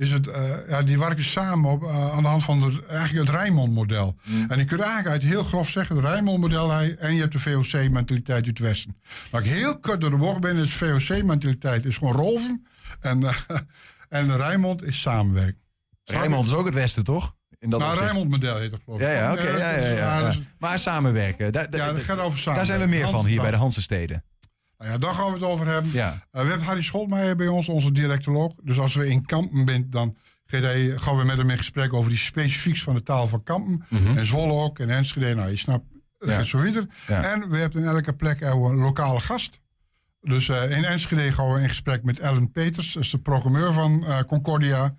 [0.00, 3.26] Is het, eh, ja, die werken samen op, eh, aan de hand van de, eigenlijk
[3.28, 4.16] het Rijnmond-model.
[4.48, 7.38] En je kunt eigenlijk uit heel grof zeggen: het Rijnmond-model hij- en je hebt de
[7.38, 8.96] VOC-mentaliteit uit het Westen.
[9.30, 12.66] Maar ik heel kort door de bocht ben, is VOC-mentaliteit is gewoon roven.
[13.00, 13.34] En, eh,
[14.08, 15.58] en Rijnmond is samenwerking.
[16.04, 17.34] Rijnmond is ook het Westen, toch?
[17.58, 17.98] In dat nou.
[17.98, 19.06] Rijnmond-model heet dat geloof ik.
[19.06, 19.42] Ja, ja, oké.
[19.48, 22.88] ja, ja, ja, Maar samenwerken, daar, daar- Ja, dat gaat over daar zijn we samenwerken.
[22.88, 23.74] meer van hier bij de hand.
[24.80, 25.92] Nou ja, daar gaan we het over hebben.
[25.92, 26.12] Ja.
[26.30, 28.52] Eh, we hebben Harry Scholtmeijer bij ons, onze dialectoloog.
[28.62, 30.16] Dus als we in Kampen zijn, dan
[30.46, 33.82] hij- gaan we met hem in gesprek over die specifieks van de taal van Kampen.
[33.88, 34.18] Mhm.
[34.18, 35.34] En Zwolle ook, en Enschede.
[35.34, 35.84] Nou, je snapt,
[36.18, 36.42] het Ja.
[36.42, 36.86] zo verder.
[37.06, 37.22] Ja.
[37.32, 39.60] En we hebben in elke plek een lokale gast.
[40.22, 42.92] Dus eh, in Enschede gaan we in gesprek met Ellen Peters.
[42.92, 44.94] Dat is de programmeur van eh, Concordia.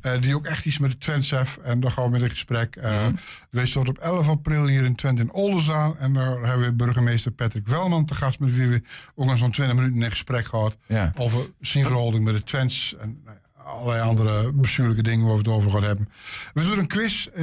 [0.00, 1.58] eh, die ook echt iets met de Twents heeft.
[1.60, 2.76] En daar gaan we met in gesprek.
[2.76, 3.14] Mhm.
[3.50, 5.96] Wees tot op 11 april hier in Twente in Oldenzaal.
[5.98, 8.38] En daar hebben we burgemeester Patrick Welman te gast.
[8.38, 8.82] Met wie we
[9.14, 10.76] ook eens zo'n 20 minuten in gesprek gehad.
[10.86, 11.12] Ja.
[11.16, 12.94] Over zijn verhouding met de Twents.
[12.98, 16.08] En nou allerlei andere bestuurlijke dingen waar we het over gaan hebben.
[16.54, 17.42] We doen een quiz, eh,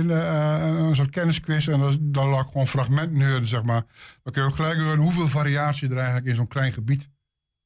[0.87, 1.67] een soort kennisquiz.
[1.67, 3.83] En dan, dan laat ik gewoon fragmenten zeg maar.
[4.23, 7.09] Dan kun je ook gelijk horen hoeveel variatie er eigenlijk in zo'n klein gebied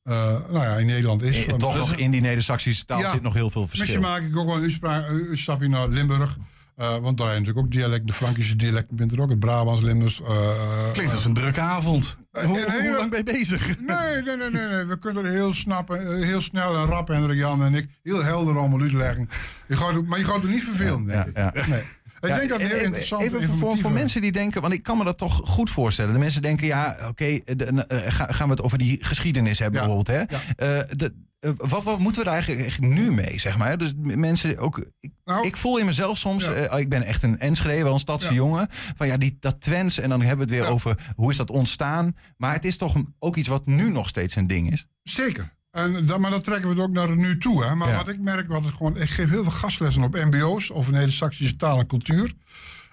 [0.07, 1.45] eh, nou ja, in Nederland is.
[1.57, 3.11] Toch nog in die Neder-Saxische taal Ja.
[3.11, 3.99] zit nog heel veel verschil.
[3.99, 6.37] Misschien maak ik ook wel een uitstapje naar Limburg.
[6.75, 8.07] Eh, want daar heb je natuurlijk ook dialect.
[8.07, 9.29] De Frankische dialect bent er ook.
[9.29, 10.21] Het Brabants, Limburgs.
[10.21, 12.17] eh, Klinkt als een drukke avond.
[12.31, 13.67] Hoe, lang ben je bezig?
[13.79, 14.83] Nee, nee, nee, nee, nee.
[14.85, 18.57] We kunnen er heel, snappen, heel snel en rap, Hendrik Jan en ik, heel helder
[18.57, 19.29] allemaal uitleggen.
[19.67, 21.67] Je gaat, maar je gaat er niet vervelen, denk ik.
[21.67, 21.81] Nee.
[22.19, 24.83] Ik Ja, denk dat heel even- interessant Even voor, voor mensen die denken, want ik
[24.83, 26.13] kan me dat toch goed voorstellen.
[26.13, 29.79] De mensen denken, ja, oké, eh, eh, ga- gaan we het over die geschiedenis hebben
[29.79, 30.17] bijvoorbeeld.
[30.17, 30.37] Hè?
[30.79, 31.13] Eh, de,
[31.57, 33.77] wat, wat moeten we daar eigenlijk, nu mee, zeg maar?
[33.77, 34.85] Dus mensen ook.
[34.99, 35.11] Ik,
[35.41, 38.67] ik voel in mezelf soms, eh, ik ben echt een Enschede, wel een stadse jongen.
[38.95, 41.49] Van ja, die, dat Twents, en dan hebben we het weer over hoe is dat
[41.49, 42.15] ontstaan.
[42.37, 44.87] Maar het is toch ook iets wat nu nog steeds een ding is.
[45.03, 45.55] Zeker.
[45.71, 47.63] En dan, maar dat trekken we het ook naar nu toe.
[47.65, 47.75] Hè.
[47.75, 47.95] Maar Ja.
[47.95, 51.55] wat ik merk, wat het gewoon, ik geef heel veel gastlessen op mbo's over Neder-Saxische
[51.55, 52.33] taal en cultuur.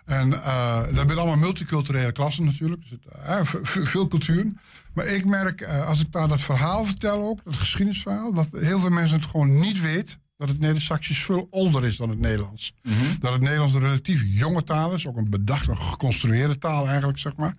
[0.05, 2.81] En eh dat zijn allemaal multiculturele klassen natuurlijk.
[2.83, 3.41] Dus het, eh,
[3.85, 4.59] veel culturen.
[4.95, 8.79] Maar ik merk, eh, als ik daar dat verhaal vertel ook, dat geschiedenisverhaal, dat heel
[8.79, 10.23] veel mensen het gewoon niet weten.
[10.37, 12.75] Dat het Neder-Saxisch veel ouder is dan het Nederlands.
[13.21, 15.07] Dat het Nederlands een relatief jonge taal is.
[15.07, 17.55] Ook een bedachte, een geconstrueerde taal eigenlijk, zeg maar.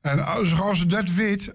[0.00, 1.54] En als, als je dat weet,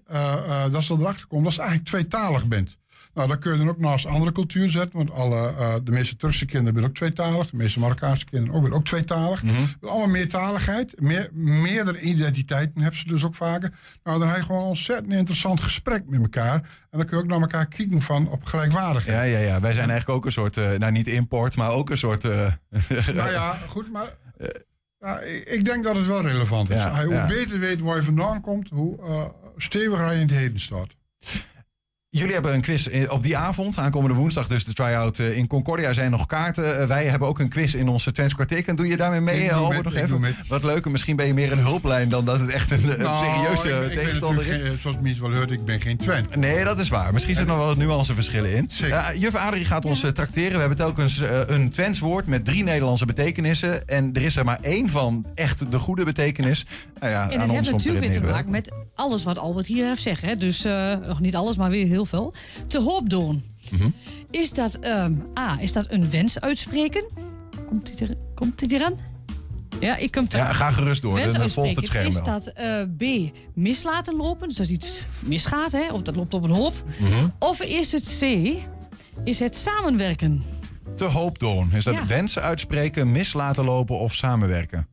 [0.71, 2.77] dat ze erachter komen, dat je eigenlijk tweetalig bent.
[3.17, 4.97] Nou, dan kun je dan ook naast andere cultuur zetten.
[4.97, 7.49] Want alle, eh, de meeste Turkse kinderen zijn ook tweetalig.
[7.49, 9.43] De meeste Marokkaanse kinderen ook, ook tweetalig.
[9.81, 11.01] Allemaal meertaligheid.
[11.01, 13.73] Meer, meerdere identiteiten hebben ze dus ook vaker.
[14.03, 16.53] Nou, dan heb je gewoon een ontzettend interessant gesprek met elkaar.
[16.89, 19.17] En dan kun je ook naar elkaar kijken van op gelijkwaardigheid.
[19.17, 19.59] Ja, ja, ja.
[19.59, 22.23] Wij zijn eigenlijk ook een soort, eh, nou niet import, maar ook een soort.
[22.25, 22.51] eh,
[23.15, 24.17] Nou ja, goed, maar
[24.99, 26.75] ja, ik denk dat het wel relevant is.
[26.75, 27.27] Ja, hoe ja.
[27.27, 28.99] beter weet waar je vandaan komt, hoe
[29.57, 30.95] steviger hij in het heden staat.
[32.09, 35.87] Jullie hebben een quiz op die avond, aankomende woensdag, dus de try-out eh, in Concordia.
[35.87, 36.79] Er zijn nog kaarten.
[36.79, 38.63] Eh, wij hebben ook een quiz in onze Twents kwartier.
[38.67, 40.09] En doe je daarmee mee, Ik eh, doe Albert, met, nog ik even?
[40.09, 40.47] doe met.
[40.47, 40.85] Wat leuk.
[40.85, 43.67] en Misschien ben je meer een hulplijn dan dat het echt een, een Nou, serieuze
[43.67, 44.61] ik ik ben tegenstander is.
[44.61, 46.35] geen- Zoals Mies wel hoort, ik ben geen Twent.
[46.35, 47.13] Nee, dat is waar.
[47.13, 48.69] Misschien zitten nog wel wat nuanceverschillen in.
[48.73, 50.51] Ja, juf Adrie gaat ons eh, tracteren.
[50.53, 53.87] We hebben telkens eh, een Twents woord met drie Nederlandse betekenissen.
[53.87, 56.65] En er is er maar één van echt de goede betekenis.
[56.99, 60.01] Nou ja, En dat heeft natuurlijk weer te maken met alles wat Albert hier heeft
[60.01, 60.27] zeggen.
[60.27, 60.35] Hè.
[60.35, 62.33] Dus eh, nog niet alles, maar weer heel veel.
[62.67, 63.43] Te hoop doen.
[63.71, 63.89] Mhm.
[64.31, 67.03] Is dat, ehm, A, is dat een wens uitspreken?
[67.67, 68.93] Komt hij er, komt hij eraan?
[69.79, 71.13] Ja, ik kom Ja, ga gerust door.
[71.13, 73.03] Wens Dan volgt het scherm Is dat eh, B,
[73.53, 74.47] mis laten lopen?
[74.47, 75.91] Dus dat iets misgaat, hè?
[75.91, 76.73] of dat loopt op een hoop.
[76.99, 77.27] Mhm.
[77.39, 78.53] Of is het C,
[79.23, 80.43] is het samenwerken?
[80.95, 81.71] Te hoop doen.
[81.71, 82.05] Is dat Ja.
[82.07, 84.87] wensen uitspreken, mis laten lopen of samenwerken?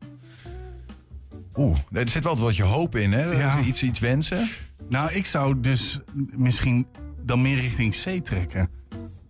[1.57, 3.31] Oeh, er zit wel wat je hoop in, hè?
[3.31, 3.59] Ja.
[3.61, 4.49] Iets, iets wensen.
[4.89, 5.99] Nou, ik zou dus
[6.31, 6.87] misschien
[7.25, 8.69] dan meer richting C trekken.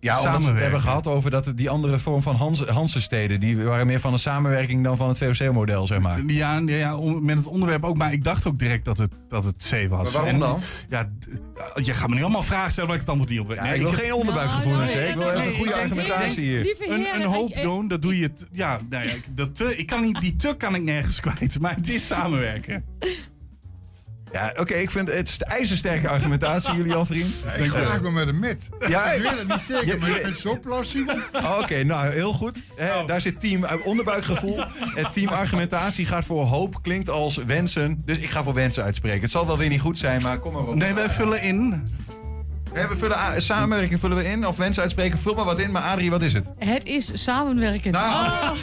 [0.00, 3.40] Ja, omdat we het hebben gehad over dat die andere vorm van Hans, Hansensteden...
[3.40, 6.20] die waren meer van een samenwerking dan van het VOC-model, zeg maar.
[6.26, 7.96] Ja, ja, ja, om- met het onderwerp ook.
[7.96, 10.12] Maar ik dacht ook direct dat het, dat het C was.
[10.12, 10.60] Maar waarom dan?
[10.88, 11.04] Ja,
[11.74, 13.56] d- je gaat me nu allemaal vragen stellen waar ik het antwoord niet op weet.
[13.56, 15.08] Ja, ik wil geen onderbuikgevoelens, Nee, hè.
[15.08, 16.76] Ik wil nee, even nee, een goede argumentatie hier.
[16.88, 18.32] Een, een hoop doen, dat doe je...
[18.32, 21.20] t- Ja, nou ja, ik- dat te, ik kan niet, die te kan ik nergens
[21.20, 21.60] kwijt.
[21.60, 22.84] Maar het is samenwerken.
[24.32, 27.34] Ja, oké, ik vind het is de ijzersterke argumentatie, Julian Vriend.
[27.58, 28.68] Ik ga eigenlijk wel met een mit.
[28.88, 30.20] Ja, ik weet het niet zeker, Ja, maar ik ja.
[30.20, 31.16] vind het zo plausibel.
[31.32, 32.60] Oh, Oké, nou heel goed.
[32.76, 34.64] Hè, Daar zit team onderbuikgevoel.
[34.94, 38.02] En team argumentatie gaat voor hoop, klinkt als wensen.
[38.04, 39.20] Dus ik ga voor wensen uitspreken.
[39.20, 40.74] Het zal wel weer niet goed zijn, maar kom maar op.
[40.74, 41.82] Nee, wij vullen in.
[42.72, 44.46] We vullen samenwerking vullen we in.
[44.46, 45.70] Of wensen uitspreken, vul maar wat in.
[45.70, 46.52] Maar Adrie, wat is het?
[46.58, 47.92] Het is samenwerken.
[47.92, 48.32] Nou.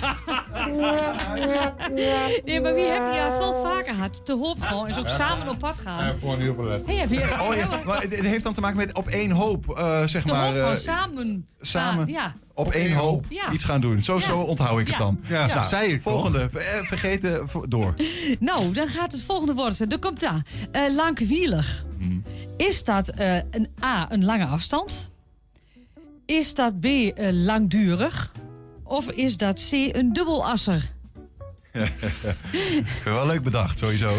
[2.46, 4.26] Nee, maar wie heb je ja, veel vaker gehad?
[4.26, 4.88] Te hoop gewoon.
[4.88, 6.06] Is ook samen op pad gaan.
[6.06, 6.86] Ja, gewoon niet op let.
[6.86, 9.78] Hey, heb je, Oh ja, maar het heeft dan te maken met op één hoop,
[9.78, 10.44] eh, zeg Te maar.
[10.46, 11.48] hoop gewoon eh, samen.
[11.62, 12.08] samen.
[12.08, 12.34] Ja.
[12.54, 13.52] Op één hoop Ja.
[13.52, 14.02] iets gaan doen.
[14.02, 14.22] Zo, Ja.
[14.22, 15.20] zo onthoud ik het dan.
[15.28, 15.46] Ja.
[15.46, 16.14] Nou, zei ik toch?
[16.14, 16.50] Volgende.
[16.50, 17.94] Ver- eh, Vergeten door.
[18.40, 19.90] Nou, dan gaat het volgende woord zijn.
[19.90, 20.42] Er komt daar.
[20.72, 21.86] Eh langwielig.
[21.98, 22.24] Hmm.
[22.58, 25.12] Is dat eh, een A, een lange afstand?
[26.26, 28.32] Is dat B, eh, langdurig?
[28.84, 30.90] Of is dat C, een dubbelasser?
[31.72, 31.92] Ik
[33.02, 34.12] vind wel leuk bedacht, sowieso.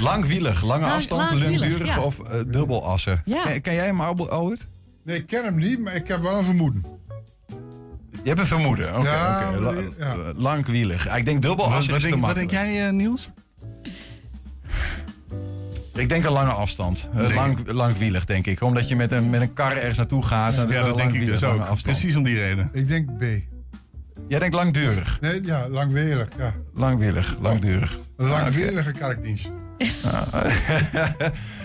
[0.00, 2.00] Langwielig, lange Lang- afstand, langdurig ja.
[2.02, 2.16] of
[2.46, 3.22] dubbelassen.
[3.24, 3.42] Ja.
[3.42, 4.66] Ken, ken jij hem, Albert?
[5.04, 6.84] Nee, ik ken hem niet, maar ik heb wel een vermoeden.
[8.22, 8.96] Je hebt een vermoeden.
[8.98, 9.74] Oké, Ja, La-
[10.36, 11.16] Langwielig.
[11.16, 13.30] Ik denk Wat, dubbelassen wat, is te denk, wat denk jij, eh, Niels?
[15.94, 17.08] Ik denk een lange afstand.
[17.14, 17.34] Eh, Nee.
[17.34, 18.60] Lang, langwielig, denk ik.
[18.60, 20.54] Omdat je met een, met een kar ergens naartoe gaat.
[20.54, 21.58] Ja, dat denk ik langwielig, dus ook.
[21.60, 21.82] afstand.
[21.82, 22.68] Precies om die reden.
[22.72, 23.22] Ik denk B.
[24.28, 25.18] Jij denkt langdurig.
[25.20, 26.54] Nee, ja, langwerig, ja.
[26.74, 27.98] Langwillig, langdurig.
[28.16, 29.50] Een kerkdienst.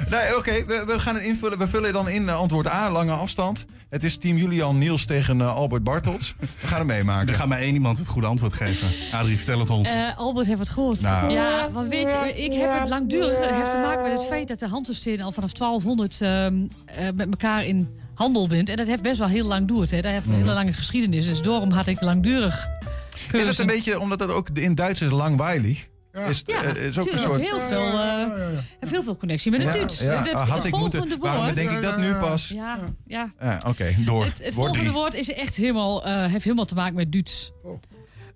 [0.09, 1.57] nee, oké, we, we gaan het invullen.
[1.57, 3.65] We vullen dan in eh, antwoord A, lange afstand.
[3.89, 6.35] Het is team Julian Niels tegen eh, Albert Bartels.
[6.39, 7.27] We gaan het meemaken.
[7.27, 8.87] Er gaat maar één iemand het goede antwoord geven.
[9.11, 9.89] Adrie, vertel het ons.
[9.89, 11.01] Eh, Albert heeft het gehoord.
[11.01, 11.31] Nou.
[11.31, 13.39] Ja, want weet je, ik heb het langdurig.
[13.39, 16.55] Het heeft te maken met het feit dat de Hansensteden al vanaf 1200 ehm,
[16.85, 18.69] eh, met elkaar in handel bent.
[18.69, 19.91] En dat heeft best wel heel lang duurt.
[19.91, 20.01] Hè.
[20.01, 21.25] Dat heeft een hele lange geschiedenis.
[21.25, 22.67] Dus daarom had ik langdurig.
[23.27, 23.37] Mhm.
[23.37, 25.87] Is het een beetje, omdat het ook in Duits is langweilig?
[26.13, 27.39] Is, Ja, is ook het een soort...
[27.39, 27.99] heeft heel veel,
[28.89, 29.99] heel veel connectie met het Ja, Duits.
[29.99, 31.47] ja, Het, het, had het ik volgende moeten- woord.
[31.53, 32.47] bedenk ik dat nu pas?
[32.47, 33.33] Ja, ja.
[33.39, 34.23] Ja, Oké, door.
[34.25, 34.91] Het, het Woord volgende drie.
[34.91, 37.51] woord is echt helemaal, eh, heeft helemaal te maken met Duits.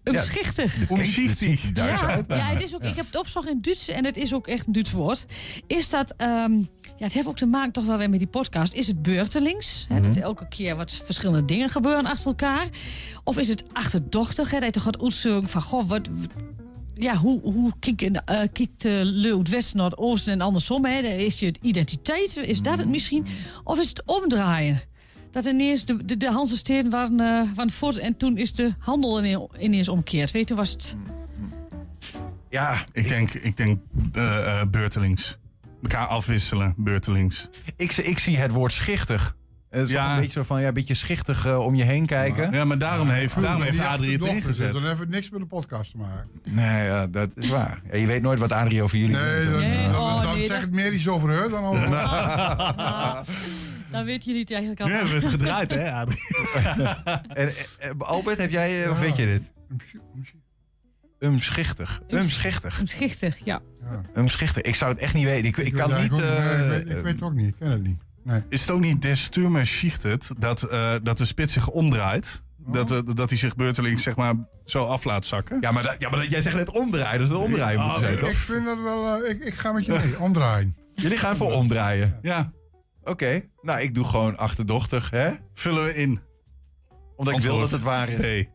[0.03, 0.75] Umschichtig.
[0.87, 3.87] Dit ziet er Duits ja, ja, het is ook, ik heb het opgezocht in Duits
[3.87, 5.25] en het is ook echt een Duits woord.
[5.67, 6.53] Is dat, ehm,
[6.97, 8.73] ja, het heeft ook te maken toch wel weer met die podcast.
[8.73, 9.85] Is het beurtelings?
[9.89, 10.19] Hè, dat Mhm.
[10.21, 12.67] elke keer wat verschillende dingen gebeuren achter elkaar?
[13.23, 14.51] Of is het achterdochtig?
[14.51, 16.09] Hè, dat je toch gaat uitzoeken van, goh, wat...
[16.95, 20.85] ja, hoe, hoe kijkt, uh, kijkt de leeuw het westen naar het oosten en andersom?
[20.85, 20.99] Hè?
[20.99, 23.25] Is je identiteit, is dat het misschien?
[23.63, 24.81] Of is het omdraaien?
[25.31, 29.23] Dat ineens de, de, de Hansesteden waren, eh waren voort en toen is de handel
[29.25, 30.31] ine- ineens omkeerd.
[30.31, 30.95] Weet je, was het...
[32.49, 33.79] Ja, ik denk, ik denk
[34.13, 35.37] eh, eh, beurtelings.
[35.81, 37.49] Elkaar afwisselen, beurtelings.
[37.75, 39.35] Ik, ik zie het woord schichtig.
[39.73, 40.03] Het is Ja.
[40.03, 42.51] toch een beetje zo van, ja, een beetje schichtig eh, om je heen kijken.
[42.51, 44.73] Ja, maar daarom heeft, daarom heeft Die Adrie het ingezet.
[44.73, 46.29] Dan heeft het niks met de podcast te maken.
[46.43, 47.81] Nee, ja, dat is waar.
[47.91, 50.45] Ja, je weet nooit wat Adrie over jullie Nee, dan, Nee, dan, oh, dan nee,
[50.47, 53.25] zegt het meer iets over haar dan over Nou,
[53.91, 54.87] dan weet jullie het eigenlijk al.
[54.87, 56.19] Nu hebben we het gedraaid, hè, Adrie?
[57.33, 57.47] En,
[57.79, 59.41] eh, Albert, heb jij, eh, of weet je dit?
[61.19, 62.01] Umschichtig.
[62.09, 62.79] Umschichtig.
[62.79, 63.61] Umschichtig, ja.
[64.17, 64.61] Umschichtig.
[64.63, 65.47] Ik zou het echt niet weten.
[65.47, 66.21] Ik, ik, Ik kan weet niet...
[66.21, 68.01] eigenlijk ook- eh, nee, ik, weet, ik weet het ook niet, ik ken het niet.
[68.23, 68.41] Nee.
[68.49, 69.29] Is het ook niet des
[69.63, 72.41] schicht het dat, eh, dat de spits zich omdraait?
[72.57, 74.33] Dat, eh, dat hij zich beurtelings zeg maar,
[74.65, 75.57] zo af laat zakken?
[75.61, 77.19] Ja, maar, dat- ja, maar dat- jij zegt net omdraaien.
[77.19, 78.33] Dus het omdraaien Ah, moeten zijn, Ik toch?
[78.33, 79.23] vind dat wel...
[79.23, 80.75] eh, ik, ik ga met je mee, omdraaien.
[80.95, 82.19] Jullie gaan voor omdraaien.
[82.21, 82.51] Ja.
[83.03, 83.41] Oké.
[83.61, 85.31] Nou, ik doe gewoon achterdochtig, hè?
[85.53, 86.19] Vullen we in.
[87.15, 88.45] Omdat ik wil dat het waar is.
[88.45, 88.49] B.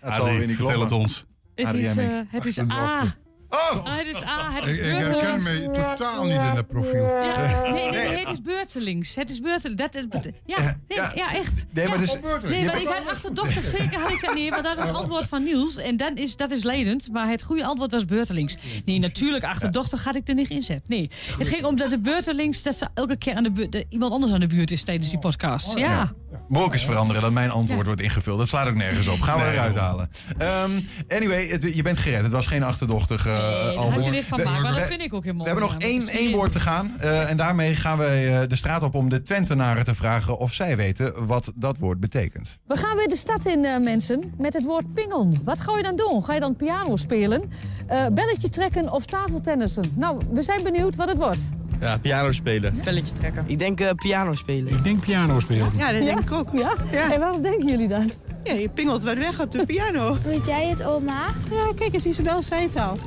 [0.00, 0.80] Dat zal weer niet vertel kloppen.
[0.82, 1.24] het ons.
[1.54, 2.24] Het is, ik.
[2.28, 3.02] het is A.
[3.50, 3.84] Oh!
[3.84, 7.02] Ah, het is A, het is Ik, ik herken me totaal niet in het profiel.
[7.22, 9.14] Ja, nee, nee, nee, het is beurtelings.
[9.14, 9.82] Het is beurtelings.
[9.82, 11.34] Dat is, ja, nee, ja.
[11.34, 11.66] echt.
[11.72, 12.00] Nee, maar Ja.
[12.00, 12.16] dus...
[12.50, 15.26] Nee, maar ik had achterdochtig zeker had ik dat niet, want dat is het antwoord
[15.26, 15.76] van Niels.
[15.76, 18.56] En dan is, dat is ledend, maar het goede antwoord was beurtelings.
[18.84, 20.82] Nee, natuurlijk, achterdochtig had ik er niet inzet.
[20.88, 24.12] Nee, het ging om dat de beurtelings, dat ze elke keer aan de buurt, iemand
[24.12, 25.68] anders aan de buurt is tijdens die podcast.
[25.68, 26.12] Oh, Ja.
[26.48, 27.84] Moet ook eens veranderen dat mijn antwoord Ja.
[27.86, 28.38] wordt ingevuld.
[28.38, 29.20] Dat slaat ook nergens op.
[29.20, 30.10] Gaan we Nee, eruit halen.
[30.38, 30.70] Ehm,
[31.08, 32.22] anyway, het- je bent gered.
[32.22, 35.14] Het was geen achterdochtig uh, daar had je dit van maken, maar dat vind ik
[35.14, 35.44] ook heel mooi.
[35.44, 36.96] We hebben nog ja, één, één woord te gaan.
[37.00, 40.52] eh, en daarmee gaan wij eh, de straat op om de Twentenaren te vragen of
[40.52, 42.58] zij weten wat dat woord betekent.
[42.66, 45.28] We gaan weer de stad in, eh, mensen, met het woord pingel.
[45.44, 46.24] Wat ga je dan doen?
[46.24, 47.42] Ga je dan piano spelen,
[47.86, 49.84] eh, belletje trekken of tafeltennissen?
[49.96, 51.50] Nou, we zijn benieuwd wat het wordt.
[51.80, 52.80] Ja, piano spelen.
[52.84, 53.44] Belletje trekken.
[53.46, 54.72] Ik denk eh, piano spelen.
[54.72, 55.70] Ik denk piano spelen.
[55.76, 56.48] Ja, dat denk ik ook.
[56.52, 56.74] Ja?
[57.12, 58.10] En waarom denken jullie dan?
[58.44, 60.16] Ja, je pingelt wat weg op de piano.
[60.24, 61.26] Weet jij het, oma?
[61.50, 62.98] Ja, kijk eens, Isabel zei het al.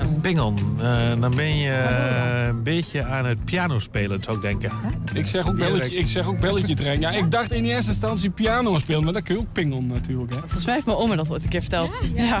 [0.00, 0.54] Een pingel.
[0.80, 4.70] Eh, dan ben je eh, een beetje aan het piano spelen, zou ik denken.
[5.14, 7.00] Ik zeg ook belletje, ik zeg ook belletje trekken.
[7.00, 10.30] Ja, ik dacht in eerste instantie piano spelen, maar dat kun je ook pingelen natuurlijk.
[10.34, 10.38] Hè.
[10.38, 11.98] Volgens mij heeft mijn oma dat ooit een keer verteld.
[12.14, 12.40] Ja.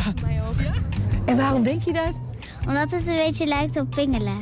[1.24, 2.12] En waarom denk je dat?
[2.66, 4.38] Omdat het een beetje lijkt op pingelen.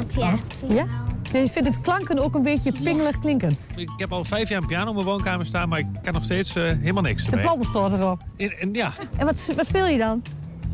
[0.00, 0.38] Op, ja.
[0.68, 0.86] Ja?
[1.32, 3.56] Nee, je vindt het klanken ook een beetje pingelig klinken.
[3.76, 6.24] Ik heb al vijf jaar een piano in mijn woonkamer staan, maar ik kan nog
[6.24, 7.66] steeds eh, helemaal niks De ermee.
[7.74, 8.20] erop.
[8.36, 10.22] En, en ja, En wat, wat speel je dan?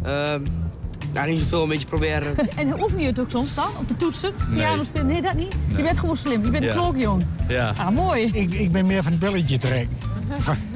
[0.03, 0.42] Ehm
[1.12, 2.34] nou, niet zoveel, een beetje proberen.
[2.57, 3.68] En oefen je het ook soms dan?
[3.80, 4.32] Op de toetsen?
[4.55, 5.07] Piano spelen?
[5.07, 5.57] Nee, dat niet?
[5.76, 6.44] Je bent gewoon slim.
[6.44, 6.70] Je bent Ja.
[6.70, 7.24] een klokjong.
[7.49, 7.72] Ja.
[7.78, 8.24] Ah, mooi.
[8.32, 9.97] ik, ik ben meer van het belletje trekken.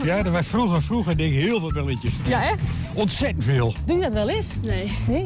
[0.02, 2.12] Ja, er was vroeger, vroeger deed ik heel veel belletjes.
[2.26, 2.52] Ja, hè?
[2.94, 3.74] Ontzettend veel.
[3.86, 4.46] Doe je dat wel eens?
[4.62, 4.92] Nee.
[5.06, 5.22] Nee?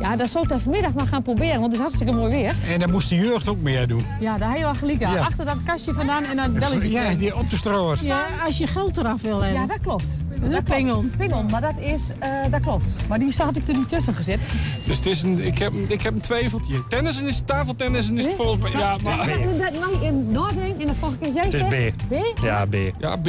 [0.00, 2.54] Ja, dat zou ik dan vanmiddag maar gaan proberen, want het is hartstikke mooi weer.
[2.72, 4.04] En dan moest de jeugd ook meer doen.
[4.20, 5.14] Ja, daar heb je wel gelijk aan.
[5.14, 5.20] Ja.
[5.20, 6.90] Achter dat kastje vandaan en dan belletje.
[6.90, 8.00] Ja, die op de stroot.
[8.00, 9.60] Ja, als je geld eraf wil hebben.
[9.60, 10.04] Ja, dat klopt.
[10.40, 10.64] Dat klopt.
[10.64, 11.04] pingel.
[11.16, 12.84] Pingel, maar dat is, eh, dat klopt.
[13.08, 14.38] Maar die had ik er niet tussen gezet.
[14.84, 16.86] Dus het is een, ik, heb, ik heb een twijfeltje.
[16.88, 18.70] Tennissen is tafeltennissen is het volgens mij.
[18.70, 19.28] Ja, maar.
[19.28, 22.38] Ja, inderdaad, mag je in nadenken en dan volgende keer jij Het is B.
[22.38, 22.42] B?
[22.42, 22.74] Ja, B.
[22.98, 23.28] Ja, B.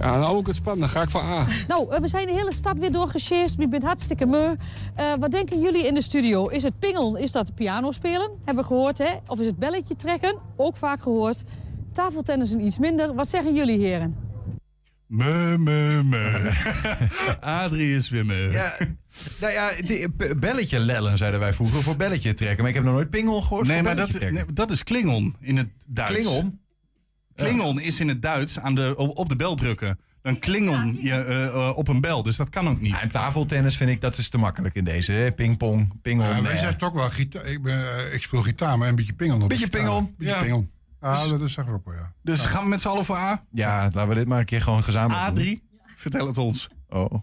[0.00, 0.80] Ja, nou ook het spannend.
[0.80, 1.46] Dan ga ik voor A.
[1.68, 3.54] Nou, eh, we zijn de hele stad weer doorgesjeest.
[3.56, 4.56] We bent hartstikke moe.
[4.94, 6.46] Eh, wat denken jullie in de studio?
[6.48, 8.30] Is het pingel, is dat piano spelen?
[8.44, 9.10] Hebben we gehoord, hè?
[9.26, 10.38] Of is het belletje trekken?
[10.56, 11.44] Ook vaak gehoord.
[11.92, 13.14] Tafeltennissen iets minder.
[13.14, 14.16] Wat zeggen jullie, heren?
[15.06, 16.50] Me, me, me.
[17.40, 18.48] Adrie is weer me.
[18.52, 18.76] Ja,
[19.40, 22.58] nou ja, die- b- belletje lellen zeiden wij vroeger voor belletje trekken.
[22.58, 25.36] Maar ik heb nog nooit pingel gehoord Nee, voor maar dat, nee, dat is klingon
[25.40, 26.12] in het Duits.
[26.12, 26.60] Klingon?
[27.36, 29.98] Klingon is in het Duits aan de, op de bel drukken.
[30.22, 32.90] Dan klingon je eh, eh, op een bel, dus dat kan ook niet.
[32.92, 35.12] Ja, en tafeltennis vind ik dat is te makkelijk in deze.
[35.12, 35.32] hè.
[35.32, 36.26] Pingpong, pingel.
[36.26, 39.46] Ja, wij toch wel, gitaar, ik, ben, eh, ik speel gitaar, maar een beetje pingel.
[39.46, 40.42] Beetje pingel, Beetje ja.
[40.42, 40.66] pingel.
[41.00, 42.12] Ah, Dus- dat is zeggen we ook wel, ja.
[42.22, 43.44] Dus gaan we met z'n allen voor A?
[43.50, 45.62] Ja, laten we dit maar een keer gewoon gezamenlijk Adrie,
[45.96, 46.68] vertel het ons.
[46.88, 47.14] Oh.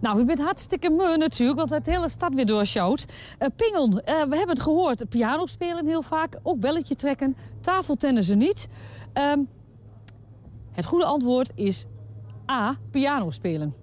[0.00, 3.04] Nou, u bent hartstikke moe natuurlijk, want het hele stad weer doorsjouwt.
[3.38, 5.08] Eh pingel, eh, we hebben het gehoord.
[5.08, 7.36] Piano spelen heel vaak, ook belletje trekken.
[7.60, 8.68] Tafeltennissen niet.
[9.18, 9.38] Ehm,
[10.72, 11.86] het goede antwoord is
[12.50, 13.74] A, piano spelen.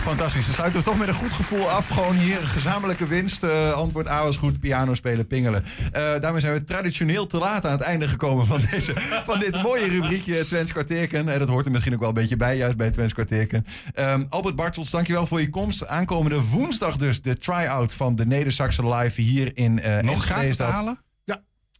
[0.00, 0.44] Fantastisch.
[0.44, 1.88] Dan sluiten we toch met een goed gevoel af.
[1.88, 3.42] Gewoon hier gezamenlijke winst.
[3.42, 4.60] Eh, antwoord A was goed.
[4.60, 5.64] Piano spelen, pingelen.
[5.92, 8.92] Eh, daarmee zijn we traditioneel te laat aan het einde gekomen van, deze,
[9.24, 11.28] van dit mooie rubriekje Twents kwartierken.
[11.28, 13.66] Eh, dat hoort er misschien ook wel een beetje bij, juist bij Twents kwartierken.
[13.94, 15.86] Ehm, Albert Bartels, dankjewel voor je komst.
[15.86, 20.58] Aankomende woensdag dus de try-out van de Neder-Saxe Live hier in eh Nog dat.
[20.58, 20.98] halen?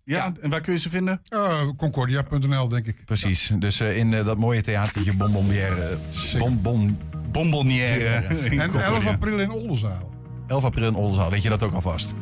[0.05, 0.17] Ja.
[0.17, 1.21] Ja, en waar kun je ze vinden?
[1.35, 3.05] Uh, Concordia.nl, denk ik.
[3.05, 3.51] Precies.
[3.59, 5.99] Dus eh, in eh, dat mooie theatertje Bonbonnière.
[6.39, 6.99] Bonbon,
[7.33, 8.07] Bonbonnière.
[8.07, 9.11] En 11 Concordia.
[9.11, 10.11] april in Oldenzaal.
[10.47, 11.31] 11 april in Oldenzaal.
[11.31, 12.13] Weet je dat ook alvast?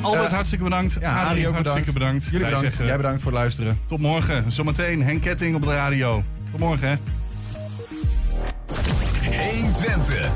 [0.00, 0.96] Albert, Eh, hartstikke bedankt.
[1.00, 2.24] Ja, Adrie, Adrie ook hartstikke bedankt.
[2.24, 2.68] Jullie Wij bedankt.
[2.68, 3.78] zeggen Jij bedankt voor het luisteren.
[3.86, 4.52] Tot morgen.
[4.52, 6.22] Zometeen Henk Ketting op de radio.
[6.50, 6.96] Tot morgen, hè.
[9.30, 10.28] 1 Twente.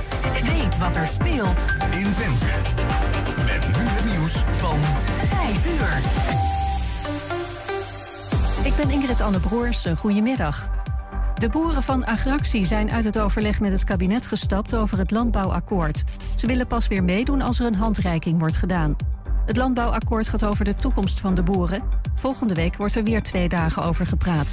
[0.43, 2.47] Weet wat er speelt in Twente.
[3.45, 4.79] Met nu het nieuws van
[5.29, 6.56] 5 uur.
[8.67, 9.87] Ik ben Ingrid Anne Broers.
[9.99, 10.69] Goedemiddag.
[11.35, 16.03] De boeren van Agractie zijn uit het overleg met het kabinet gestapt over het landbouwakkoord.
[16.35, 18.97] Ze willen pas weer meedoen als er een handreiking wordt gedaan.
[19.45, 21.83] Het landbouwakkoord gaat over de toekomst van de boeren.
[22.15, 24.45] Volgende week wordt er weer twee dagen over gepraat.